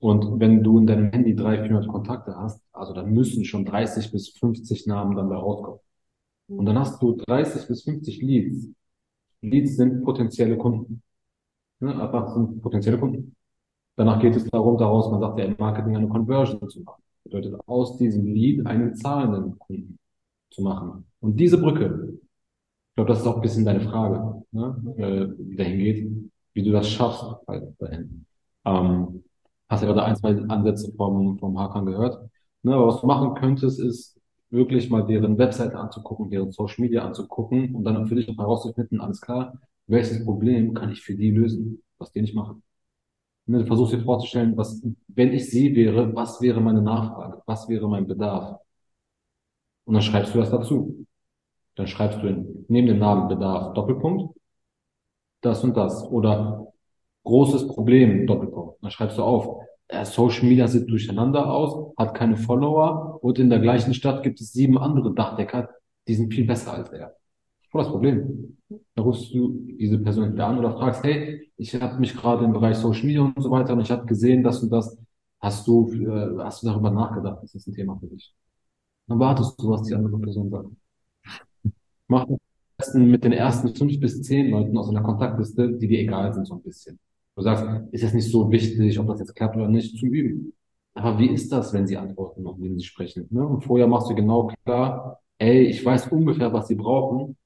[0.00, 4.12] Und wenn du in deinem Handy 300, 400 Kontakte hast, also dann müssen schon 30
[4.12, 5.80] bis 50 Namen dann da rauskommen.
[6.48, 8.68] Und dann hast du 30 bis 50 Leads.
[9.42, 11.02] Leads sind potenzielle Kunden.
[11.80, 13.36] Ne, einfach sind potenzielle Kunden.
[13.96, 17.02] Danach geht es darum, daraus, man sagt ja im Marketing eine Conversion zu machen.
[17.24, 19.98] Bedeutet, aus diesem Lead einen zahlenden Kunden
[20.50, 21.04] zu machen.
[21.20, 24.94] Und diese Brücke, ich glaube, das ist auch ein bisschen deine Frage, ne?
[24.98, 26.10] äh, wie dahin geht,
[26.54, 28.24] wie du das schaffst, halt dahin.
[28.64, 29.24] Ähm,
[29.68, 32.28] hast ja gerade ein, zwei Ansätze vom, vom Hakan gehört.
[32.62, 32.74] Ne?
[32.74, 34.17] Aber was du machen könntest, ist
[34.50, 39.20] wirklich mal deren Webseite anzugucken, deren Social Media anzugucken und dann für dich herauszufinden, alles
[39.20, 42.62] klar, welches Problem kann ich für die lösen, was die nicht machen.
[43.46, 47.42] Ne, du versuchst dir vorzustellen, was, wenn ich sie wäre, was wäre meine Nachfrage?
[47.46, 48.60] Was wäre mein Bedarf?
[49.84, 51.06] Und dann schreibst du das dazu.
[51.74, 54.36] Dann schreibst du in, neben dem Namen Bedarf Doppelpunkt,
[55.40, 56.04] das und das.
[56.04, 56.66] Oder
[57.24, 58.82] großes Problem, Doppelpunkt.
[58.82, 59.64] Dann schreibst du auf,
[60.04, 64.52] Social Media sieht durcheinander aus, hat keine Follower und in der gleichen Stadt gibt es
[64.52, 65.70] sieben andere Dachdecker,
[66.06, 67.16] die sind viel besser als er.
[67.70, 68.58] Voll das Problem.
[68.94, 72.52] Da rufst du diese Person wieder an oder fragst, hey, ich habe mich gerade im
[72.52, 74.98] Bereich Social Media und so weiter und ich habe gesehen, dass du das,
[75.40, 78.34] hast du, äh, hast du darüber nachgedacht, ist das ein Thema für dich?
[79.06, 80.68] Dann wartest du, was die andere Person sagt.
[82.08, 82.38] Mach am
[83.10, 86.54] mit den ersten fünf bis zehn Leuten aus einer Kontaktliste, die dir egal sind, so
[86.54, 86.98] ein bisschen.
[87.38, 90.54] Du sagst, ist jetzt nicht so wichtig, ob das jetzt klappt oder nicht, zum Üben.
[90.94, 93.28] Aber wie ist das, wenn sie antworten und wenn sie sprechen?
[93.30, 93.46] Ne?
[93.46, 97.36] Und vorher machst du genau klar, ey, ich weiß ungefähr, was sie brauchen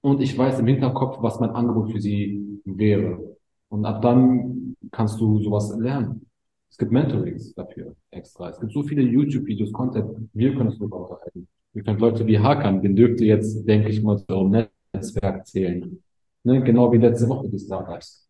[0.00, 3.36] und ich weiß im Hinterkopf, was mein Angebot für sie wäre.
[3.68, 6.26] Und ab dann kannst du sowas lernen.
[6.68, 8.48] Es gibt Mentorings dafür extra.
[8.48, 10.28] Es gibt so viele YouTube-Videos, Content.
[10.32, 11.46] Wir können es darüber unterhalten.
[11.72, 15.46] Wir können Leute wie Hakan, den dürft ihr jetzt, denke ich mal, zu eurem Netzwerk
[15.46, 16.02] zählen.
[16.42, 16.64] Ne?
[16.64, 18.27] Genau wie letzte Woche die Startups.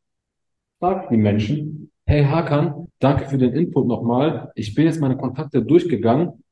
[0.79, 4.53] Frag die Menschen, hey Hakan, danke für den Input nochmal.
[4.55, 6.45] Ich bin jetzt meine Kontakte durchgegangen,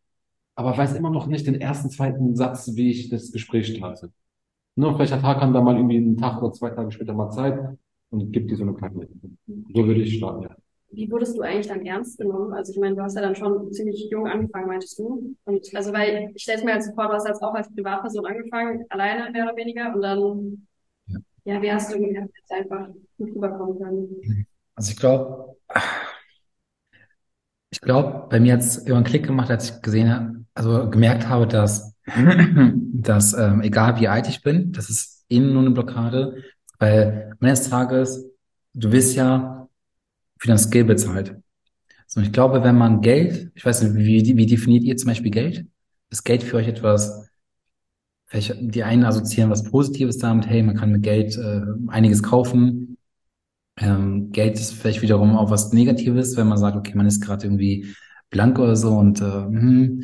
[0.57, 4.11] aber weiß immer noch nicht den ersten, zweiten Satz, wie ich das Gespräch starte.
[4.75, 7.59] Ne, vielleicht hat Hakan da mal irgendwie einen Tag oder zwei Tage später mal Zeit
[8.11, 9.07] und gibt dir so eine kleine
[9.73, 10.57] So würde ich starten, ja.
[10.91, 12.53] Wie wurdest du eigentlich dann ernst genommen?
[12.53, 15.37] Also ich meine, du hast ja dann schon ziemlich jung angefangen, meintest du.
[15.45, 17.73] Und also weil ich stelle es mir halt so vor, du hast jetzt auch als
[17.75, 20.67] Privatperson angefangen, alleine mehr oder weniger, und dann
[21.45, 24.46] Ja, wie hast du gemerkt, einfach gut rüberkommen kann?
[24.74, 25.57] Also ich glaube,
[27.70, 30.88] ich glaube, bei mir hat es immer einen Klick gemacht, als ich gesehen habe, also
[30.90, 31.94] gemerkt habe, dass,
[32.74, 36.42] dass ähm, egal wie alt ich bin, das ist innen nur eine Blockade,
[36.79, 38.24] weil eines Tages,
[38.74, 39.68] du wirst ja
[40.38, 41.37] für dein Skill bezahlt.
[42.07, 45.31] So, ich glaube, wenn man Geld, ich weiß nicht, wie, wie definiert ihr zum Beispiel
[45.31, 45.66] Geld?
[46.11, 47.29] Ist Geld für euch etwas,
[48.26, 52.95] vielleicht die einen assoziieren was Positives damit, hey, man kann mit Geld äh, einiges kaufen.
[53.79, 57.47] Ähm, Geld ist vielleicht wiederum auch was Negatives, wenn man sagt, okay, man ist gerade
[57.47, 57.95] irgendwie
[58.31, 60.03] blank oder so und äh, hm,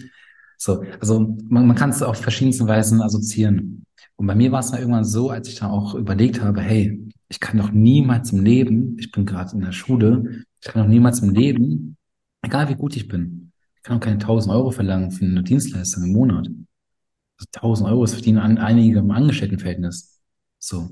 [0.58, 3.84] so, also man, man kann es auf verschiedensten Weisen assoziieren.
[4.16, 7.02] Und bei mir war es dann irgendwann so, als ich dann auch überlegt habe, hey,
[7.28, 10.88] ich kann doch niemals im Leben, ich bin gerade in der Schule, ich kann doch
[10.88, 11.96] niemals im Leben,
[12.42, 16.04] egal wie gut ich bin, ich kann auch keine 1000 Euro verlangen für eine Dienstleistung
[16.04, 16.46] im Monat.
[16.46, 20.20] Also 1000 Euro, das verdienen an, einige im Angestelltenverhältnis.
[20.58, 20.88] So.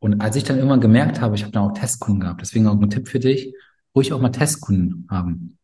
[0.00, 2.80] Und als ich dann irgendwann gemerkt habe, ich habe dann auch Testkunden gehabt, deswegen auch
[2.80, 3.54] ein Tipp für dich,
[3.94, 5.58] ruhig auch mal Testkunden haben.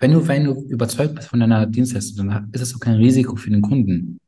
[0.00, 3.36] Wenn du, wenn du überzeugt bist von deiner Dienstleistung, dann ist es auch kein Risiko
[3.36, 4.20] für den Kunden.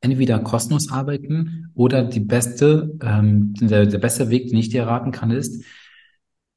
[0.00, 5.10] Entweder kostenlos arbeiten oder die beste, ähm, der, der beste Weg, den ich dir raten
[5.10, 5.64] kann, ist,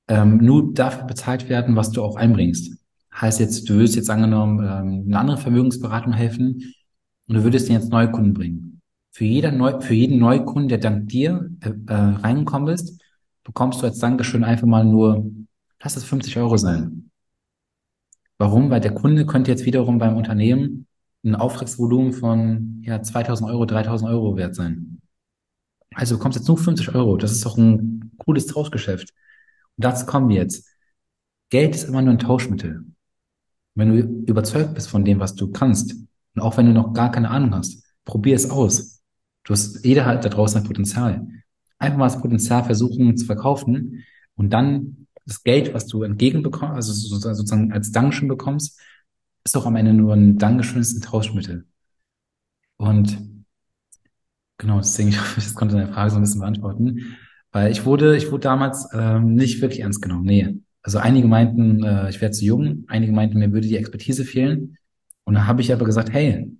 [0.07, 2.77] ähm, nur dafür bezahlt werden, was du auch einbringst.
[3.13, 6.73] Heißt jetzt, du würdest jetzt angenommen ähm, eine andere Vermögensberatung helfen
[7.27, 8.72] und du würdest dir jetzt Neukunden bringen.
[9.13, 12.99] Für, jeder Neu für jeden Neukunden, der dank dir äh, äh, reingekommen ist,
[13.43, 15.31] bekommst du als Dankeschön einfach mal nur,
[15.81, 17.11] lass es 50 Euro sein.
[18.39, 18.71] Warum?
[18.71, 20.87] Weil der Kunde könnte jetzt wiederum beim Unternehmen
[21.23, 24.99] ein Auftragsvolumen von ja, 2000 Euro, 3000 Euro wert sein.
[25.93, 27.15] Also du bekommst jetzt nur 50 Euro.
[27.17, 29.13] Das ist doch ein cooles Tauschgeschäft.
[29.77, 30.67] Und dazu kommen wir jetzt.
[31.49, 32.83] Geld ist immer nur ein Tauschmittel.
[33.75, 35.95] Wenn du überzeugt bist von dem, was du kannst,
[36.35, 38.92] und auch wenn du noch gar keine Ahnung hast, probier es aus.
[39.43, 41.27] Du hast, jeder hat da draußen ein Potenzial.
[41.77, 44.03] Einfach mal das Potenzial versuchen zu verkaufen
[44.35, 48.79] und dann das Geld, was du entgegenbekommst, also sozusagen als Dankeschön bekommst,
[49.43, 51.65] ist doch am Ende nur ein Dankeschön, ist ein Tauschmittel.
[52.77, 53.17] Und
[54.57, 57.17] genau, deswegen, ich hoffe, das konnte deine Frage so ein bisschen beantworten.
[57.51, 60.25] Weil ich wurde, ich wurde damals ähm, nicht wirklich ernst genommen.
[60.25, 60.59] Nee.
[60.81, 64.77] Also einige meinten, äh, ich wäre zu jung, einige meinten, mir würde die Expertise fehlen.
[65.23, 66.51] Und dann habe ich aber gesagt, hey,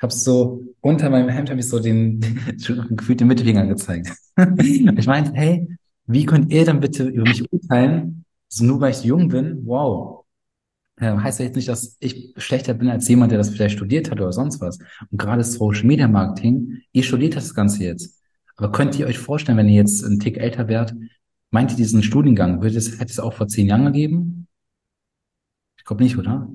[0.00, 2.20] ich habe so unter meinem Hemd habe ich so den,
[2.96, 4.10] gefühlt den Mittelfinger gezeigt.
[4.58, 8.24] ich meinte, hey, wie könnt ihr denn bitte über mich urteilen?
[8.50, 10.24] Also nur weil ich jung bin, wow.
[10.98, 14.10] Ja, heißt ja jetzt nicht, dass ich schlechter bin als jemand, der das vielleicht studiert
[14.10, 14.78] hat oder sonst was.
[15.10, 18.18] Und gerade Social Media Marketing, ihr studiert das Ganze jetzt.
[18.56, 20.94] Aber könnt ihr euch vorstellen, wenn ihr jetzt einen Tick älter wärt,
[21.50, 24.46] meint ihr diesen Studiengang, würde es, hätte es auch vor zehn Jahren gegeben?
[25.76, 26.48] Ich glaube nicht, oder?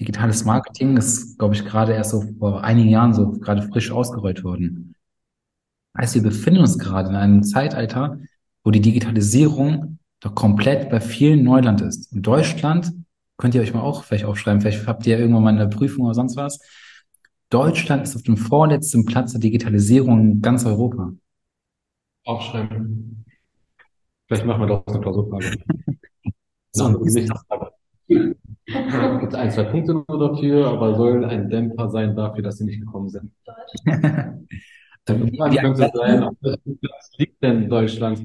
[0.00, 4.44] Digitales Marketing ist, glaube ich, gerade erst so vor einigen Jahren so gerade frisch ausgerollt
[4.44, 4.94] worden.
[5.96, 8.20] Heißt, wir befinden uns gerade in einem Zeitalter,
[8.62, 12.12] wo die Digitalisierung doch komplett bei vielen Neuland ist.
[12.12, 12.92] In Deutschland
[13.36, 16.14] könnt ihr euch mal auch vielleicht aufschreiben, vielleicht habt ihr irgendwann mal eine Prüfung oder
[16.14, 16.58] sonst was.
[17.50, 21.12] Deutschland ist auf dem vorletzten Platz der Digitalisierung in ganz Europa.
[22.24, 23.24] Aufschreiben.
[24.26, 25.56] Vielleicht machen wir doch eine Klausurfrage.
[26.70, 27.02] So,
[28.08, 28.36] Nicht
[29.20, 32.80] Gibt ein, zwei Punkte nur dafür, aber soll ein Dämpfer sein dafür, dass sie nicht
[32.80, 33.32] gekommen sind.
[35.08, 38.22] Die Frage Wie könnte sein, auf welchem Platz liegt denn Deutschland?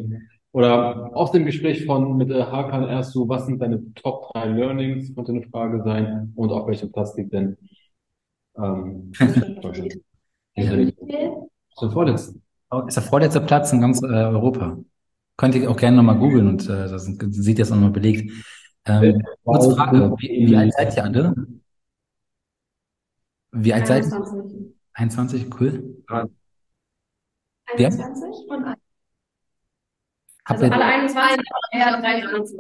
[0.52, 4.48] Oder aus dem Gespräch von mit äh, Hakan erst so, was sind deine Top 3
[4.48, 6.34] Learnings, könnte eine Frage sein.
[6.36, 7.58] Und auf welchem Platz liegt denn
[8.58, 9.12] ähm,
[9.62, 9.96] Deutschland?
[11.76, 12.44] Zum vorletzten.
[12.88, 14.78] ist der vorletzte Platz in ganz äh, Europa.
[15.38, 18.32] Könnt ihr auch gerne nochmal googeln und äh, das sieht jetzt nochmal belegt.
[18.86, 21.36] Ähm, kurze Frage, wie, wie alt seid ihr alle?
[23.52, 24.12] Wie alt seid ihr?
[24.14, 24.74] 21.
[24.94, 26.04] 21, cool.
[26.10, 26.28] Ja?
[27.78, 28.76] 21 und ein-
[30.46, 31.40] Habt also ihr, alle 21,
[31.72, 32.60] er 23.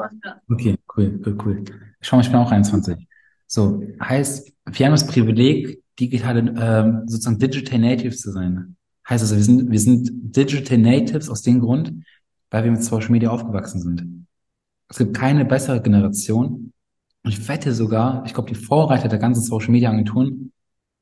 [0.49, 1.63] okay, cool, cool, cool.
[1.99, 3.07] Ich schau mal, ich bin auch 21.
[3.45, 8.77] So, heißt, wir haben das Privileg, digitale, ähm, sozusagen Digital Natives zu sein.
[9.07, 11.93] Heißt also, wir sind, wir sind Digital Natives aus dem Grund,
[12.49, 14.22] weil wir mit Social Media aufgewachsen sind.
[14.93, 16.71] Es gibt keine bessere Generation.
[17.23, 20.51] Und ich wette sogar, ich glaube, die Vorreiter der ganzen Social Media Agenturen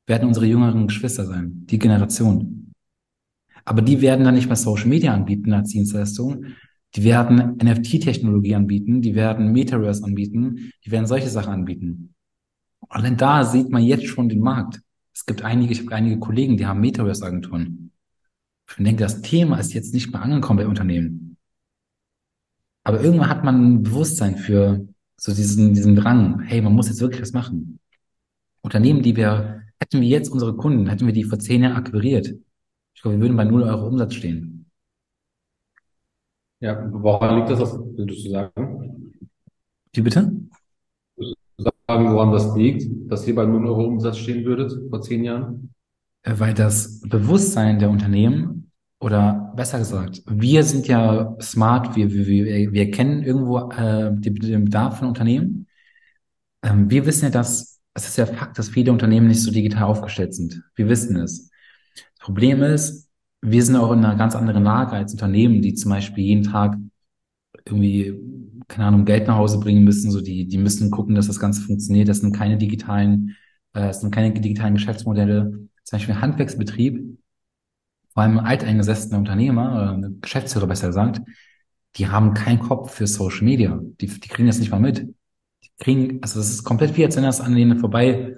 [0.06, 2.72] werden unsere jüngeren Geschwister sein, die Generation.
[3.66, 6.46] Aber die werden dann nicht mehr Social Media anbieten als Dienstleistung.
[6.96, 12.14] Die werden NFT-Technologie anbieten, die werden Metaverse anbieten, die werden solche Sachen anbieten.
[12.88, 14.80] Allein da sieht man jetzt schon den Markt.
[15.12, 17.90] Es gibt einige, ich habe einige Kollegen, die haben Metaverse-Agenturen.
[18.70, 21.31] Ich denke, das Thema ist jetzt nicht mehr angekommen bei Unternehmen.
[22.84, 27.00] Aber irgendwann hat man ein Bewusstsein für so diesen, diesen Drang, hey, man muss jetzt
[27.00, 27.78] wirklich was machen.
[28.62, 32.34] Unternehmen, die wir, hätten wir jetzt unsere Kunden, hätten wir die vor zehn Jahren akquiriert.
[32.94, 34.66] Ich glaube, wir würden bei null Euro Umsatz stehen.
[36.60, 37.60] Ja, woran liegt das?
[37.60, 39.12] Was würdest du sagen?
[39.92, 40.32] Wie bitte?
[41.58, 45.74] Sagen, woran das liegt, dass ihr bei 0 Euro Umsatz stehen würdet vor zehn Jahren?
[46.22, 48.61] Äh, Weil das Bewusstsein der Unternehmen
[49.02, 54.64] oder besser gesagt, wir sind ja smart, wir, wir, wir, wir kennen irgendwo äh, den,
[54.64, 55.66] Bedarf von Unternehmen.
[56.62, 59.84] Ähm, wir wissen ja, dass es ist ja Fakt, dass viele Unternehmen nicht so digital
[59.84, 60.62] aufgestellt sind.
[60.76, 61.50] Wir wissen es.
[61.94, 63.08] Das Problem ist,
[63.42, 66.76] wir sind auch in einer ganz anderen Lage als Unternehmen, die zum Beispiel jeden Tag
[67.66, 68.14] irgendwie,
[68.68, 70.12] keine Ahnung, Geld nach Hause bringen müssen.
[70.12, 72.08] So die, die müssen gucken, dass das Ganze funktioniert.
[72.08, 73.36] Das sind keine digitalen,
[73.74, 75.68] äh, das sind keine digitalen Geschäftsmodelle.
[75.82, 77.18] Zum Beispiel Handwerksbetrieb,
[78.12, 81.20] vor allem alteingesessene Unternehmer, äh, Geschäftsführer besser gesagt,
[81.96, 83.78] die haben keinen Kopf für Social Media.
[84.00, 84.98] Die, die kriegen das nicht mal mit.
[85.64, 88.36] Die kriegen, also das ist komplett wie, als wenn das an denen vorbei,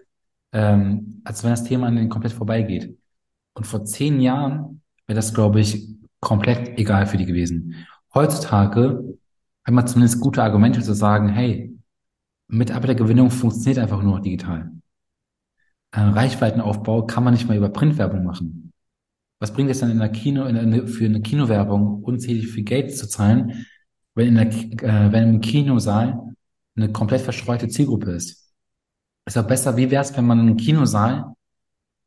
[0.53, 2.97] ähm, als wenn das Thema an denen komplett vorbeigeht.
[3.55, 5.89] Und vor zehn Jahren wäre das, glaube ich,
[6.21, 7.87] komplett egal für die gewesen.
[8.13, 9.19] Heutzutage
[9.65, 11.77] hat man zumindest gute Argumente zu sagen, hey,
[12.49, 14.71] Mitarbeitergewinnung funktioniert einfach nur digital.
[15.93, 18.64] Äh, Reichweitenaufbau kann man nicht mal über Printwerbung machen.
[19.45, 22.97] Was bringt es dann in der Kino, in der, für eine Kinowerbung unzählig viel Geld
[22.97, 23.67] zu zahlen,
[24.15, 26.35] wenn in der, äh, wenn im Kinosaal
[26.75, 28.51] eine komplett verstreute Zielgruppe ist?
[29.27, 31.35] Ist auch besser, wie wäre es, wenn man einen Kinosaal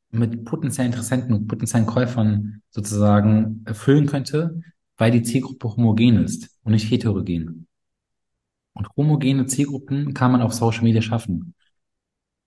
[0.09, 4.59] mit potenziellen Interessenten und potenziellen Käufern sozusagen erfüllen könnte,
[4.97, 7.67] weil die Zielgruppe homogen ist und nicht heterogen.
[8.73, 11.53] Und homogene Zielgruppen kann man auf Social Media schaffen.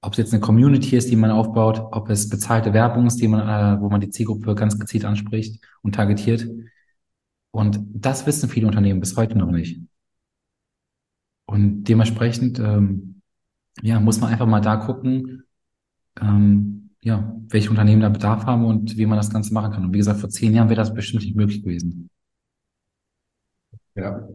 [0.02, 3.28] Ob es jetzt eine Community ist, die man aufbaut, ob es bezahlte Werbung ist, die
[3.28, 6.46] man, äh, wo man die Zielgruppe ganz gezielt anspricht und targetiert.
[7.50, 9.80] Und das wissen viele Unternehmen bis heute noch nicht.
[11.46, 13.22] Und dementsprechend, ähm,
[13.82, 15.42] ja, muss man einfach mal da gucken,
[16.20, 19.84] ähm, ja, welche Unternehmen da Bedarf haben und wie man das Ganze machen kann.
[19.84, 22.10] Und wie gesagt, vor zehn Jahren wäre das bestimmt nicht möglich gewesen.
[23.94, 24.28] Ja.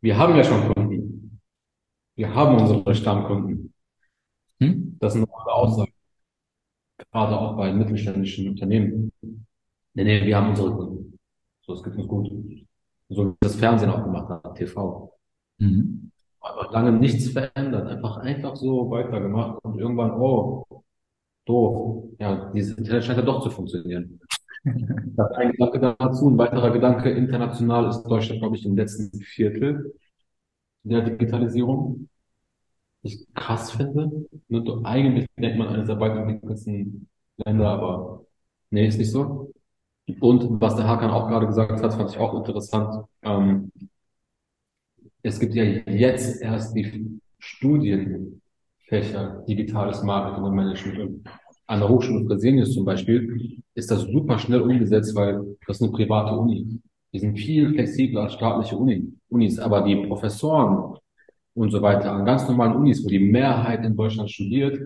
[0.00, 1.40] Wir haben ja schon Kunden.
[2.14, 3.72] Wir haben unsere Stammkunden.
[4.60, 4.96] Hm?
[5.00, 5.92] Das sind eine Aussagen.
[7.12, 9.12] Gerade auch bei mittelständischen Unternehmen.
[9.94, 11.18] Nee, nee, wir haben unsere Kunden.
[11.62, 12.28] So, es geht uns gut.
[13.08, 15.12] So wie das Fernsehen auch gemacht hat, TV.
[15.58, 16.10] Mhm.
[16.40, 17.88] Einfach lange nichts verändert.
[17.88, 20.64] Einfach, einfach so weitergemacht und irgendwann, oh,
[21.46, 22.04] doof.
[22.18, 24.20] Ja, dieses Internet scheint ja doch zu funktionieren.
[25.16, 26.28] Das ein Gedanke dazu.
[26.28, 29.94] Ein weiterer Gedanke, international ist Deutschland, glaube ich, im letzten Viertel
[30.82, 32.08] der Digitalisierung.
[33.02, 34.26] Ich krass finde.
[34.48, 37.08] Ne, du- Eigentlich denkt man eines der weiterentwickelten
[37.44, 38.24] Länder, aber
[38.70, 39.52] nee, ist nicht so.
[40.20, 43.04] Und was der Hakan auch gerade gesagt hat, fand ich auch interessant.
[43.22, 43.70] Ähm,
[45.22, 51.28] es gibt ja jetzt erst die Studienfächer Digitales Marketing und Management.
[51.66, 55.92] An der Hochschule Fresenius zum Beispiel ist das super schnell umgesetzt, weil das ist eine
[55.92, 56.80] private Uni.
[57.12, 60.96] Die sind viel flexibler als staatliche Uni, Unis, aber die Professoren
[61.58, 64.80] und so weiter an ganz normalen Unis, wo die Mehrheit in Deutschland studiert,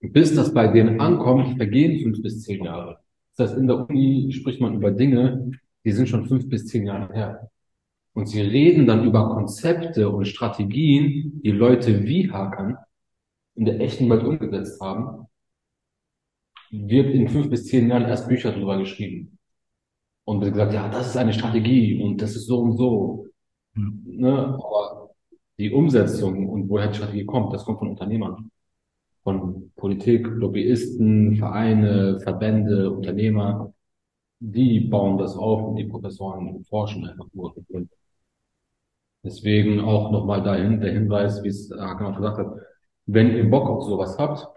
[0.00, 2.98] bis das bei denen ankommt, vergehen fünf bis zehn Jahre.
[3.36, 5.52] Das heißt, in der Uni spricht man über Dinge,
[5.84, 7.50] die sind schon fünf bis zehn Jahre her.
[8.12, 12.76] Und sie reden dann über Konzepte und Strategien, die Leute wie Hakan
[13.54, 15.26] in der echten Welt umgesetzt haben,
[16.70, 19.38] wird in fünf bis zehn Jahren erst Bücher darüber geschrieben.
[20.24, 23.26] Und wird gesagt, ja, das ist eine Strategie und das ist so und so.
[23.74, 24.02] Mhm.
[24.06, 24.32] Ne?
[24.32, 24.99] Aber
[25.60, 28.50] die Umsetzung und woher die Strategie kommt, das kommt von Unternehmern.
[29.22, 33.74] Von Politik, Lobbyisten, Vereine, Verbände, Unternehmer.
[34.38, 37.54] Die bauen das auf und die Professoren forschen einfach nur.
[39.22, 42.54] Deswegen auch nochmal dahin der Hinweis, wie es Hakan auch gesagt hat,
[43.04, 44.48] wenn ihr Bock auf sowas habt,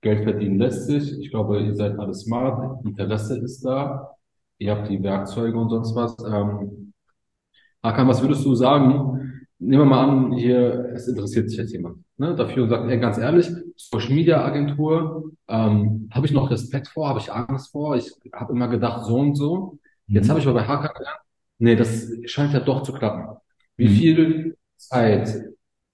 [0.00, 1.18] Geld verdienen lässt sich.
[1.18, 4.14] Ich glaube, ihr seid alle smart, Interesse ist da,
[4.58, 6.16] ihr habt die Werkzeuge und sonst was.
[6.24, 6.92] Ähm,
[7.82, 9.41] Hakan, was würdest du sagen?
[9.64, 11.98] Nehmen wir mal an, hier, es interessiert sich jetzt jemand.
[12.16, 16.88] Ne, dafür und sagt, ey, ganz ehrlich, Social Media Agentur, ähm, habe ich noch Respekt
[16.88, 19.78] vor, habe ich Angst vor, ich habe immer gedacht, so und so.
[20.12, 20.30] Jetzt Mhm.
[20.30, 21.20] habe ich aber bei Hakan gelernt,
[21.58, 23.36] nee, das scheint ja doch zu klappen.
[23.76, 23.88] Wie Mhm.
[23.88, 25.32] viel Zeit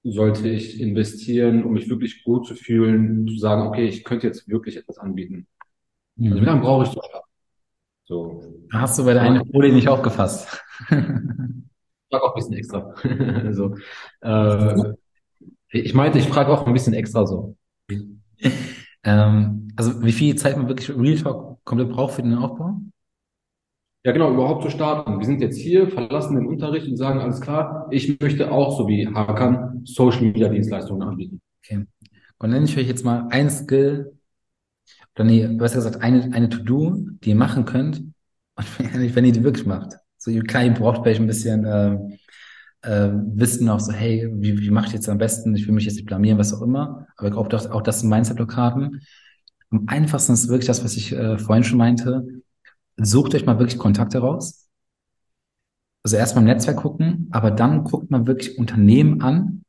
[0.03, 4.49] sollte ich investieren, um mich wirklich gut zu fühlen, zu sagen, okay, ich könnte jetzt
[4.49, 5.47] wirklich etwas anbieten?
[6.31, 6.47] Also wie Mhm.
[6.47, 7.01] lange brauche ich so?
[8.07, 8.43] So,
[8.73, 10.63] Hast du bei der einen Folie nicht aufgefasst?
[12.11, 12.95] ich frage auch ein bisschen extra.
[13.53, 13.77] So,
[14.21, 14.95] äh,
[15.71, 17.57] ich meinte, ich frage auch ein bisschen extra so.
[19.05, 22.81] Ähm, also wie viel Zeit man wirklich Real Talk komplett braucht für den Aufbau?
[24.05, 25.19] Ja, genau, überhaupt zu starten.
[25.19, 28.89] Wir sind jetzt hier, verlassen den Unterricht und sagen, alles klar, ich möchte auch, so
[28.89, 31.41] wie Hakan, Social Media Dienstleistungen anbieten.
[31.63, 31.85] Okay.
[32.39, 34.17] Und nenne ich euch jetzt mal ein Skill,
[35.15, 38.05] oder nee, besser gesagt, eine, eine To-Do, die ihr machen könnt,
[38.57, 38.67] und
[39.15, 39.97] wenn ihr die wirklich macht.
[40.19, 41.97] So, ihr braucht vielleicht ein bisschen äh,
[42.83, 45.55] äh, Wissen noch so, hey, wie, wie mache ich jetzt am besten?
[45.55, 47.07] Ich will mich jetzt nicht blamieren, was auch immer.
[47.17, 49.01] Aber ich glaube, auch, auch das sind Mindset-Blockaden.
[49.71, 52.27] Am einfachsten ist wirklich das, was ich äh, vorhin schon meinte.
[52.97, 54.69] Sucht euch mal wirklich Kontakte raus.
[56.03, 59.63] Also erstmal im Netzwerk gucken, aber dann guckt man wirklich Unternehmen an,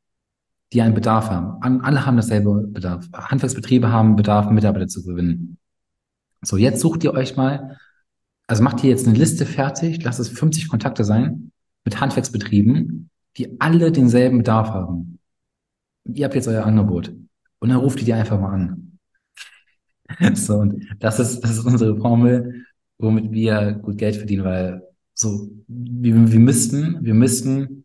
[0.72, 1.60] die einen Bedarf haben.
[1.62, 3.06] An, alle haben dasselbe Bedarf.
[3.12, 5.58] Handwerksbetriebe haben Bedarf, Mitarbeiter zu gewinnen.
[6.42, 7.76] So, jetzt sucht ihr euch mal,
[8.50, 11.52] also macht ihr jetzt eine Liste fertig, lasst es 50 Kontakte sein
[11.84, 15.20] mit Handwerksbetrieben, die alle denselben Bedarf haben.
[16.12, 17.14] Ihr habt jetzt euer Angebot.
[17.60, 18.98] Und dann ruft ihr die einfach mal an.
[20.34, 22.64] So, und das ist, das ist unsere Formel,
[22.98, 24.82] womit wir gut Geld verdienen, weil
[25.14, 27.84] so, wir, wir müssten, wir müssten,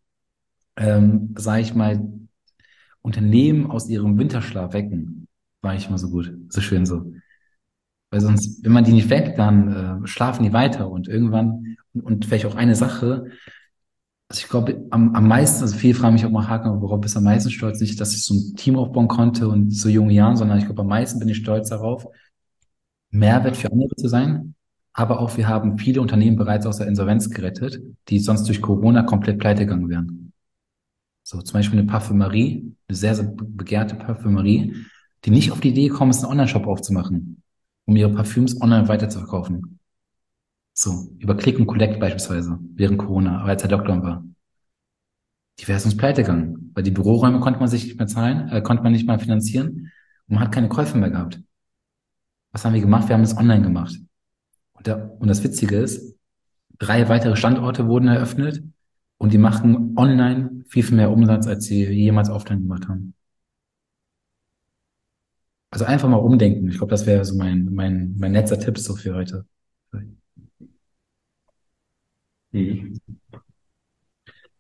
[0.76, 2.12] ähm, sage ich mal,
[3.04, 5.28] Unternehmen aus ihrem Winterschlaf wecken.
[5.62, 7.14] War ich mal so gut, so schön so.
[8.16, 12.24] Weil sonst, wenn man die nicht weckt, dann äh, schlafen die weiter und irgendwann, und
[12.24, 13.26] vielleicht auch eine Sache,
[14.30, 17.16] also ich glaube, am, am meisten, also viele fragen mich auch mal, Haken, worauf bist
[17.16, 17.82] du am meisten stolz?
[17.82, 20.84] Nicht, dass ich so ein Team aufbauen konnte und so junge Jahren, sondern ich glaube,
[20.84, 22.08] am meisten bin ich stolz darauf,
[23.10, 24.56] Mehrwert für andere zu sein.
[24.94, 29.04] Aber auch wir haben viele Unternehmen bereits aus der Insolvenz gerettet, die sonst durch Corona
[29.04, 30.32] komplett pleite gegangen wären.
[31.22, 34.74] So zum Beispiel eine Parfümerie, eine sehr, sehr begehrte Parfümerie,
[35.26, 37.42] die nicht auf die Idee gekommen ist, einen Online-Shop aufzumachen,
[37.86, 39.80] um ihre Parfüms online weiterzuverkaufen.
[40.74, 44.26] So, über Click und Collect beispielsweise, während Corona, als der Lockdown war.
[45.60, 48.62] Die wäre sonst pleite gegangen, weil die Büroräume konnte man sich nicht mehr zahlen, äh,
[48.62, 49.92] konnte man nicht mal finanzieren
[50.28, 51.42] und man hat keine Käufe mehr gehabt.
[52.52, 53.08] Was haben wir gemacht?
[53.08, 53.96] Wir haben es online gemacht.
[54.74, 56.18] Und, der, und das Witzige ist,
[56.78, 58.64] drei weitere Standorte wurden eröffnet
[59.18, 63.14] und die machen online viel, viel mehr Umsatz, als sie jemals offline gemacht haben.
[65.76, 66.70] Also einfach mal umdenken.
[66.70, 69.46] Ich glaube, das wäre so mein, mein, mein letzter Tipp so für heute.
[72.54, 72.98] Mhm.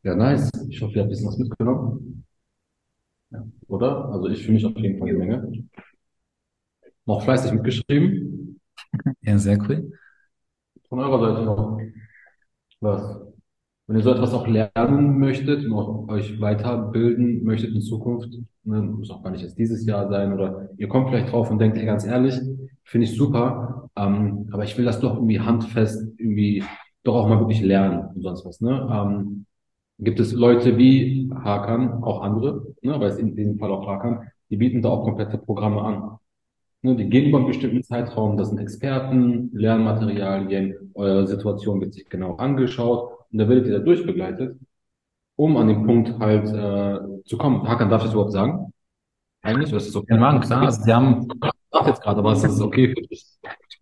[0.03, 0.51] Ja, nice.
[0.67, 2.25] Ich hoffe, ihr habt ein bisschen was mitgenommen.
[3.29, 4.09] Ja, oder?
[4.09, 5.69] Also ich fühle mich auf jeden Fall eine Menge.
[7.05, 8.59] Noch fleißig mitgeschrieben.
[9.21, 9.93] Ja, sehr cool.
[10.89, 11.79] Von eurer Seite noch
[12.81, 13.34] was?
[13.87, 18.29] Wenn ihr so etwas auch lernen möchtet und auch euch weiterbilden möchtet in Zukunft,
[18.63, 21.59] ne, muss auch gar nicht jetzt dieses Jahr sein oder ihr kommt vielleicht drauf und
[21.59, 22.35] denkt, ey, ganz ehrlich,
[22.83, 26.63] finde ich super, ähm, aber ich will das doch irgendwie handfest, irgendwie
[27.03, 28.59] doch auch mal wirklich lernen und sonst was.
[28.59, 28.89] Ne?
[28.91, 29.45] Ähm,
[29.99, 34.31] gibt es Leute wie Hakan, auch andere, ne, aber es in diesem Fall auch Hakan,
[34.49, 36.17] die bieten da auch komplette Programme an.
[36.81, 42.09] Ne, die gehen über einen bestimmten Zeitraum, das sind Experten, Lernmaterialien, eure Situation wird sich
[42.09, 44.57] genau angeschaut und da werdet ihr da durchbegleitet,
[45.35, 47.67] um an den Punkt halt äh, zu kommen.
[47.67, 48.71] Hakan, darf ich das überhaupt sagen?
[49.41, 50.13] Eigentlich, das ist okay.
[50.13, 50.61] Ja, Mann, klar.
[50.85, 51.27] Wir haben,
[51.69, 53.25] sag jetzt gerade, aber es ist okay für dich.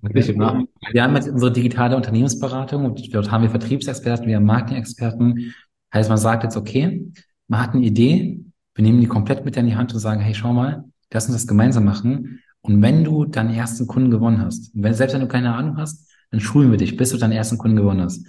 [0.02, 5.54] Wir, wir haben jetzt unsere digitale Unternehmensberatung und dort haben wir Vertriebsexperten, wir haben Marketing-Experten.
[5.94, 7.06] Heißt, man sagt jetzt, okay,
[7.48, 8.44] man hat eine Idee,
[8.74, 11.36] wir nehmen die komplett mit in die Hand und sagen, hey, schau mal, lass uns
[11.36, 12.40] das gemeinsam machen.
[12.62, 16.12] Und wenn du deinen ersten Kunden gewonnen hast, wenn, selbst wenn du keine Ahnung hast,
[16.32, 18.26] dann schulen wir dich, bis du deinen ersten Kunden gewonnen hast.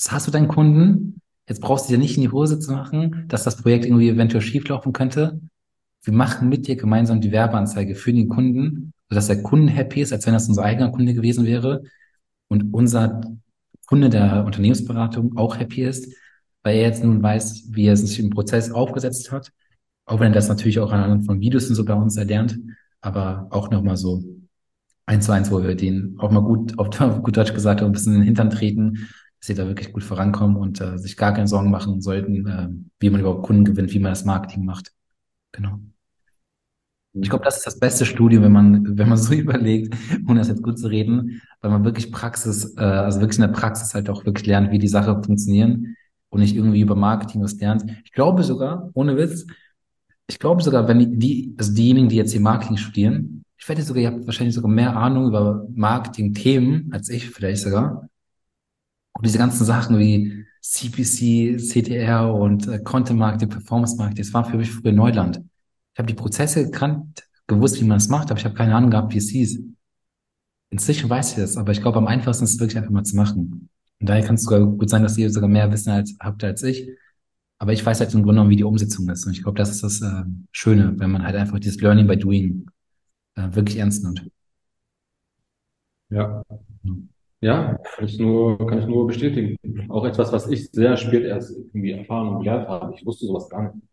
[0.00, 3.26] Jetzt hast du deinen Kunden, jetzt brauchst du dir nicht in die Hose zu machen,
[3.28, 5.38] dass das Projekt irgendwie eventuell schieflaufen könnte.
[6.04, 10.14] Wir machen mit dir gemeinsam die Werbeanzeige für den Kunden, sodass der Kunde happy ist,
[10.14, 11.82] als wenn das unser eigener Kunde gewesen wäre
[12.48, 13.20] und unser
[13.88, 16.10] Kunde der Unternehmensberatung auch happy ist,
[16.62, 19.52] weil er jetzt nun weiß, wie er sich im Prozess aufgesetzt hat.
[20.06, 22.58] Auch wenn er das natürlich auch anhand von Videos und so bei uns erlernt,
[23.02, 24.24] aber auch nochmal so
[25.04, 26.88] eins zu eins, wo wir den auch mal gut, auf
[27.22, 30.56] gut Deutsch gesagt, ein bisschen in den Hintern treten, dass sie da wirklich gut vorankommen
[30.56, 32.68] und äh, sich gar keine Sorgen machen sollten, äh,
[33.00, 34.92] wie man überhaupt Kunden gewinnt, wie man das Marketing macht.
[35.52, 35.80] Genau.
[37.12, 39.96] Ich glaube, das ist das beste Studium, wenn man, wenn man so überlegt,
[40.28, 43.58] ohne das jetzt gut zu reden, weil man wirklich Praxis, äh, also wirklich in der
[43.58, 45.96] Praxis halt auch wirklich lernt, wie die Sache funktionieren
[46.28, 47.84] und nicht irgendwie über Marketing was lernt.
[48.04, 49.46] Ich glaube sogar, ohne Witz,
[50.28, 54.02] ich glaube sogar, wenn die, also diejenigen, die jetzt hier Marketing studieren, ich werde sogar,
[54.02, 58.09] ihr habt wahrscheinlich sogar mehr Ahnung über Marketing-Themen als ich vielleicht sogar.
[59.12, 64.44] Und diese ganzen Sachen wie CPC, CTR und äh, Content Marketing, Performance Marketing, das war
[64.44, 65.42] für mich früher Neuland.
[65.92, 68.90] Ich habe die Prozesse gekannt, gewusst, wie man es macht, aber ich habe keine Ahnung
[68.90, 69.60] gehabt, wie es hieß.
[70.70, 73.16] Inzwischen weiß ich das, aber ich glaube, am einfachsten ist es wirklich einfach mal zu
[73.16, 73.68] machen.
[74.00, 76.62] Und daher kann es sogar gut sein, dass ihr sogar mehr Wissen als, habt als
[76.62, 76.88] ich.
[77.58, 79.26] Aber ich weiß halt im Grunde genommen, wie die Umsetzung ist.
[79.26, 82.16] Und ich glaube, das ist das äh, Schöne, wenn man halt einfach dieses Learning by
[82.16, 82.66] Doing
[83.34, 84.26] äh, wirklich ernst nimmt.
[86.08, 86.42] Ja.
[87.42, 89.56] Ja, kann ich nur, kann ich nur bestätigen.
[89.90, 92.94] Auch etwas, was ich sehr spät erst irgendwie erfahren und gelernt habe.
[92.94, 93.84] Ich wusste sowas gar nicht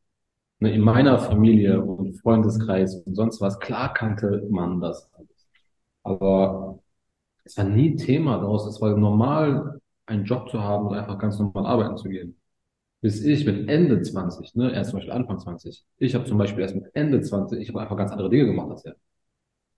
[0.60, 5.48] ne, in meiner Familie und Freundeskreis und sonst was, klar kannte man das alles.
[6.04, 6.80] Aber
[7.46, 8.68] es war nie Thema daraus.
[8.68, 12.38] Es war normal, einen Job zu haben und einfach ganz normal arbeiten zu gehen.
[13.02, 16.62] Bis ich mit Ende 20, ne, erst zum Beispiel Anfang 20, ich habe zum Beispiel
[16.64, 18.96] erst mit Ende 20, ich habe einfach ganz andere Dinge gemacht als er.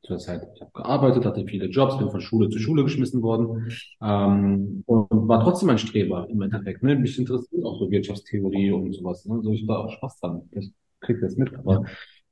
[0.02, 3.70] Zur Zeit, ich habe gearbeitet, hatte viele Jobs, bin von Schule zu Schule geschmissen worden
[4.02, 6.84] ähm, und war trotzdem ein Streber im Endeffekt.
[6.84, 6.96] Ne?
[6.96, 9.26] Mich interessiert auch so Wirtschaftstheorie und sowas.
[9.26, 9.42] Ne?
[9.44, 10.50] So, ich da auch Spaß dran.
[10.52, 10.72] Ich
[11.02, 11.86] krieg das mit, aber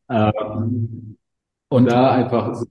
[0.10, 1.18] ähm,
[1.70, 2.66] Und, da einfach so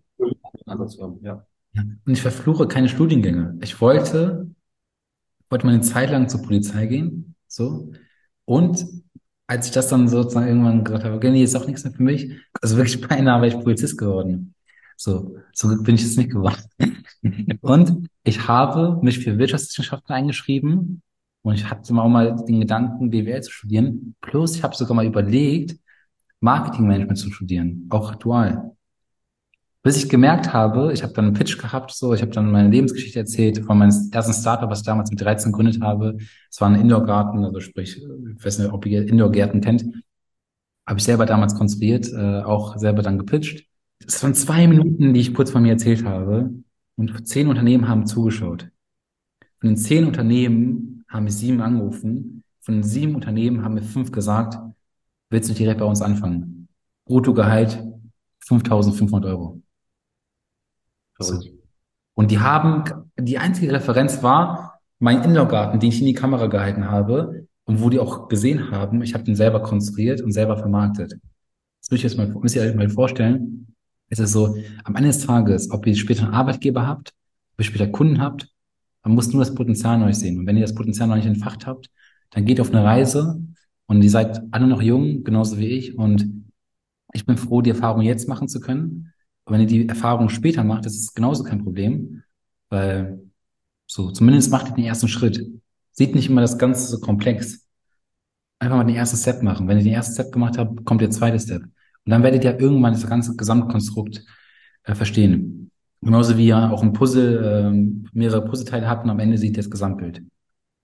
[0.66, 1.20] Ansatz zu haben.
[1.22, 1.44] Ja.
[1.74, 3.58] und ich verfluche keine Studiengänge.
[3.62, 4.50] Ich wollte,
[5.50, 7.92] wollte mal eine Zeit lang zur Polizei gehen, so.
[8.44, 8.86] Und
[9.46, 12.02] als ich das dann sozusagen irgendwann gesagt habe, okay, nee, ist auch nichts mehr für
[12.02, 14.55] mich, also wirklich beinahe wäre ich Polizist geworden.
[14.96, 16.62] So, so bin ich jetzt nicht geworden.
[17.60, 21.02] Und ich habe mich für Wirtschaftswissenschaften eingeschrieben
[21.42, 24.16] und ich hatte auch mal den Gedanken, BWL zu studieren.
[24.20, 25.78] Plus, ich habe sogar mal überlegt,
[26.40, 28.72] Marketingmanagement zu studieren, auch dual.
[29.84, 32.68] Bis ich gemerkt habe, ich habe dann einen Pitch gehabt, so, ich habe dann meine
[32.70, 36.16] Lebensgeschichte erzählt von meinem ersten Startup, was ich damals mit 13 gegründet habe.
[36.50, 39.84] Es war ein Indoor-Garten, also sprich, ich weiß nicht, ob ihr Indoor-Gärten kennt.
[40.84, 43.66] Habe ich selber damals konstruiert, äh, auch selber dann gepitcht.
[44.00, 46.50] Das waren zwei Minuten, die ich kurz von mir erzählt habe.
[46.96, 48.70] Und zehn Unternehmen haben zugeschaut.
[49.60, 52.42] Von den zehn Unternehmen haben mich sieben angerufen.
[52.60, 54.58] Von den sieben Unternehmen haben mir fünf gesagt,
[55.30, 56.68] willst du nicht direkt bei uns anfangen?
[57.04, 57.82] Bruttogehalt
[58.46, 59.62] 5.500 Euro.
[61.18, 61.40] So.
[62.14, 62.84] Und die haben,
[63.18, 67.90] die einzige Referenz war mein Indoor-Garten, den ich in die Kamera gehalten habe und wo
[67.90, 71.18] die auch gesehen haben, ich habe den selber konstruiert und selber vermarktet.
[71.80, 73.75] Das müsst ihr euch mal, müsst ihr euch mal vorstellen.
[74.08, 77.12] Es ist so, am Ende des Tages, ob ihr später einen Arbeitgeber habt,
[77.52, 78.48] ob ihr später Kunden habt,
[79.02, 80.40] man muss nur das Potenzial neu sehen.
[80.40, 81.90] Und wenn ihr das Potenzial noch nicht entfacht habt,
[82.30, 83.40] dann geht auf eine Reise
[83.86, 85.96] und ihr seid alle noch jung, genauso wie ich.
[85.96, 86.28] Und
[87.12, 89.12] ich bin froh, die Erfahrung jetzt machen zu können.
[89.44, 92.22] Und wenn ihr die Erfahrung später macht, das ist genauso kein Problem,
[92.68, 93.20] weil
[93.86, 95.40] so, zumindest macht ihr den ersten Schritt.
[95.92, 97.64] Sieht nicht immer das Ganze so komplex.
[98.58, 99.68] Einfach mal den ersten Step machen.
[99.68, 101.62] Wenn ihr den ersten Step gemacht habt, kommt der zweite Step.
[102.06, 104.24] Und dann werdet ihr irgendwann das ganze Gesamtkonstrukt
[104.84, 105.70] äh, verstehen.
[106.00, 109.62] Genauso wie ihr auch ein Puzzle, äh, mehrere Puzzleteile habt und am Ende seht ihr
[109.62, 110.22] das Gesamtbild.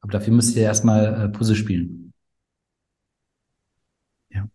[0.01, 2.13] Aber dafür müsst ihr erstmal äh, Puzzle spielen.
[4.31, 4.49] Ja.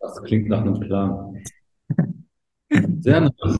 [0.00, 1.42] Das klingt nach einem Plan.
[3.00, 3.58] Sehr nice.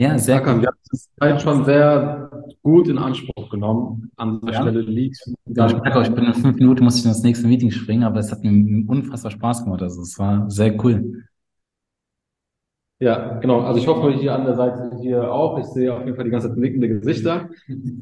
[0.00, 2.30] Ja, sehr Serkan, wir haben die Zeit schon sehr
[2.62, 4.12] gut in Anspruch genommen.
[4.16, 4.60] An der Ja.
[4.62, 5.18] Stelle liegt.
[5.46, 8.04] Ja, ich merke auch, ich bin in fünf Minuten, muss ich ins nächste Meeting springen,
[8.04, 9.82] aber es hat mir unfassbar Spaß gemacht.
[9.82, 11.24] Also es war sehr cool.
[13.00, 13.60] Ja, genau.
[13.60, 15.58] Also ich hoffe hier an der Seite hier auch.
[15.58, 17.48] Ich sehe auf jeden Fall die ganze Zeit nickende Gesichter.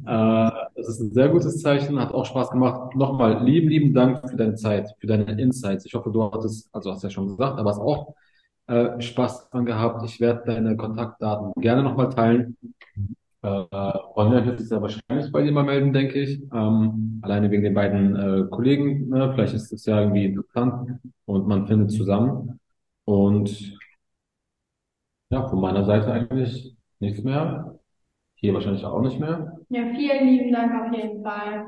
[0.07, 2.94] Äh, das ist ein sehr gutes Zeichen, hat auch Spaß gemacht.
[2.94, 5.84] Nochmal lieben, lieben Dank für deine Zeit, für deine Insights.
[5.84, 8.14] Ich hoffe, du hattest, also hast ja schon gesagt, aber hast auch
[8.68, 10.05] äh, Spaß dran gehabt.
[10.05, 12.57] Ich werde deine Kontaktdaten gerne nochmal teilen.
[13.42, 16.40] Äh, Ronja wird sich ja wahrscheinlich bei dir mal melden, denke ich.
[16.53, 19.09] Ähm, alleine wegen den beiden äh, Kollegen.
[19.09, 19.32] Ne?
[19.34, 22.61] Vielleicht ist es ja irgendwie interessant und man findet zusammen.
[23.05, 23.76] Und
[25.30, 27.78] ja, von meiner Seite eigentlich nichts mehr.
[28.34, 29.58] Hier wahrscheinlich auch nicht mehr.
[29.70, 31.66] Ja, vielen lieben Dank auf jeden Fall.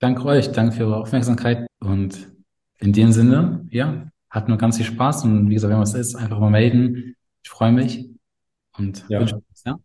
[0.00, 2.30] Danke euch, danke für eure Aufmerksamkeit und
[2.78, 6.14] in dem Sinne, ja, hat nur ganz viel Spaß und wie gesagt, wenn was ist,
[6.14, 7.16] einfach mal melden.
[7.42, 8.08] Ich freue mich
[8.76, 9.20] und Ja.
[9.20, 9.78] wünsche euch was, ja.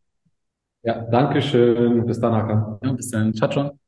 [0.83, 2.05] Ja, danke schön.
[2.05, 2.77] Bis dann, Hakan.
[2.83, 3.33] ja, bis dann.
[3.33, 3.79] Ciao, ciao.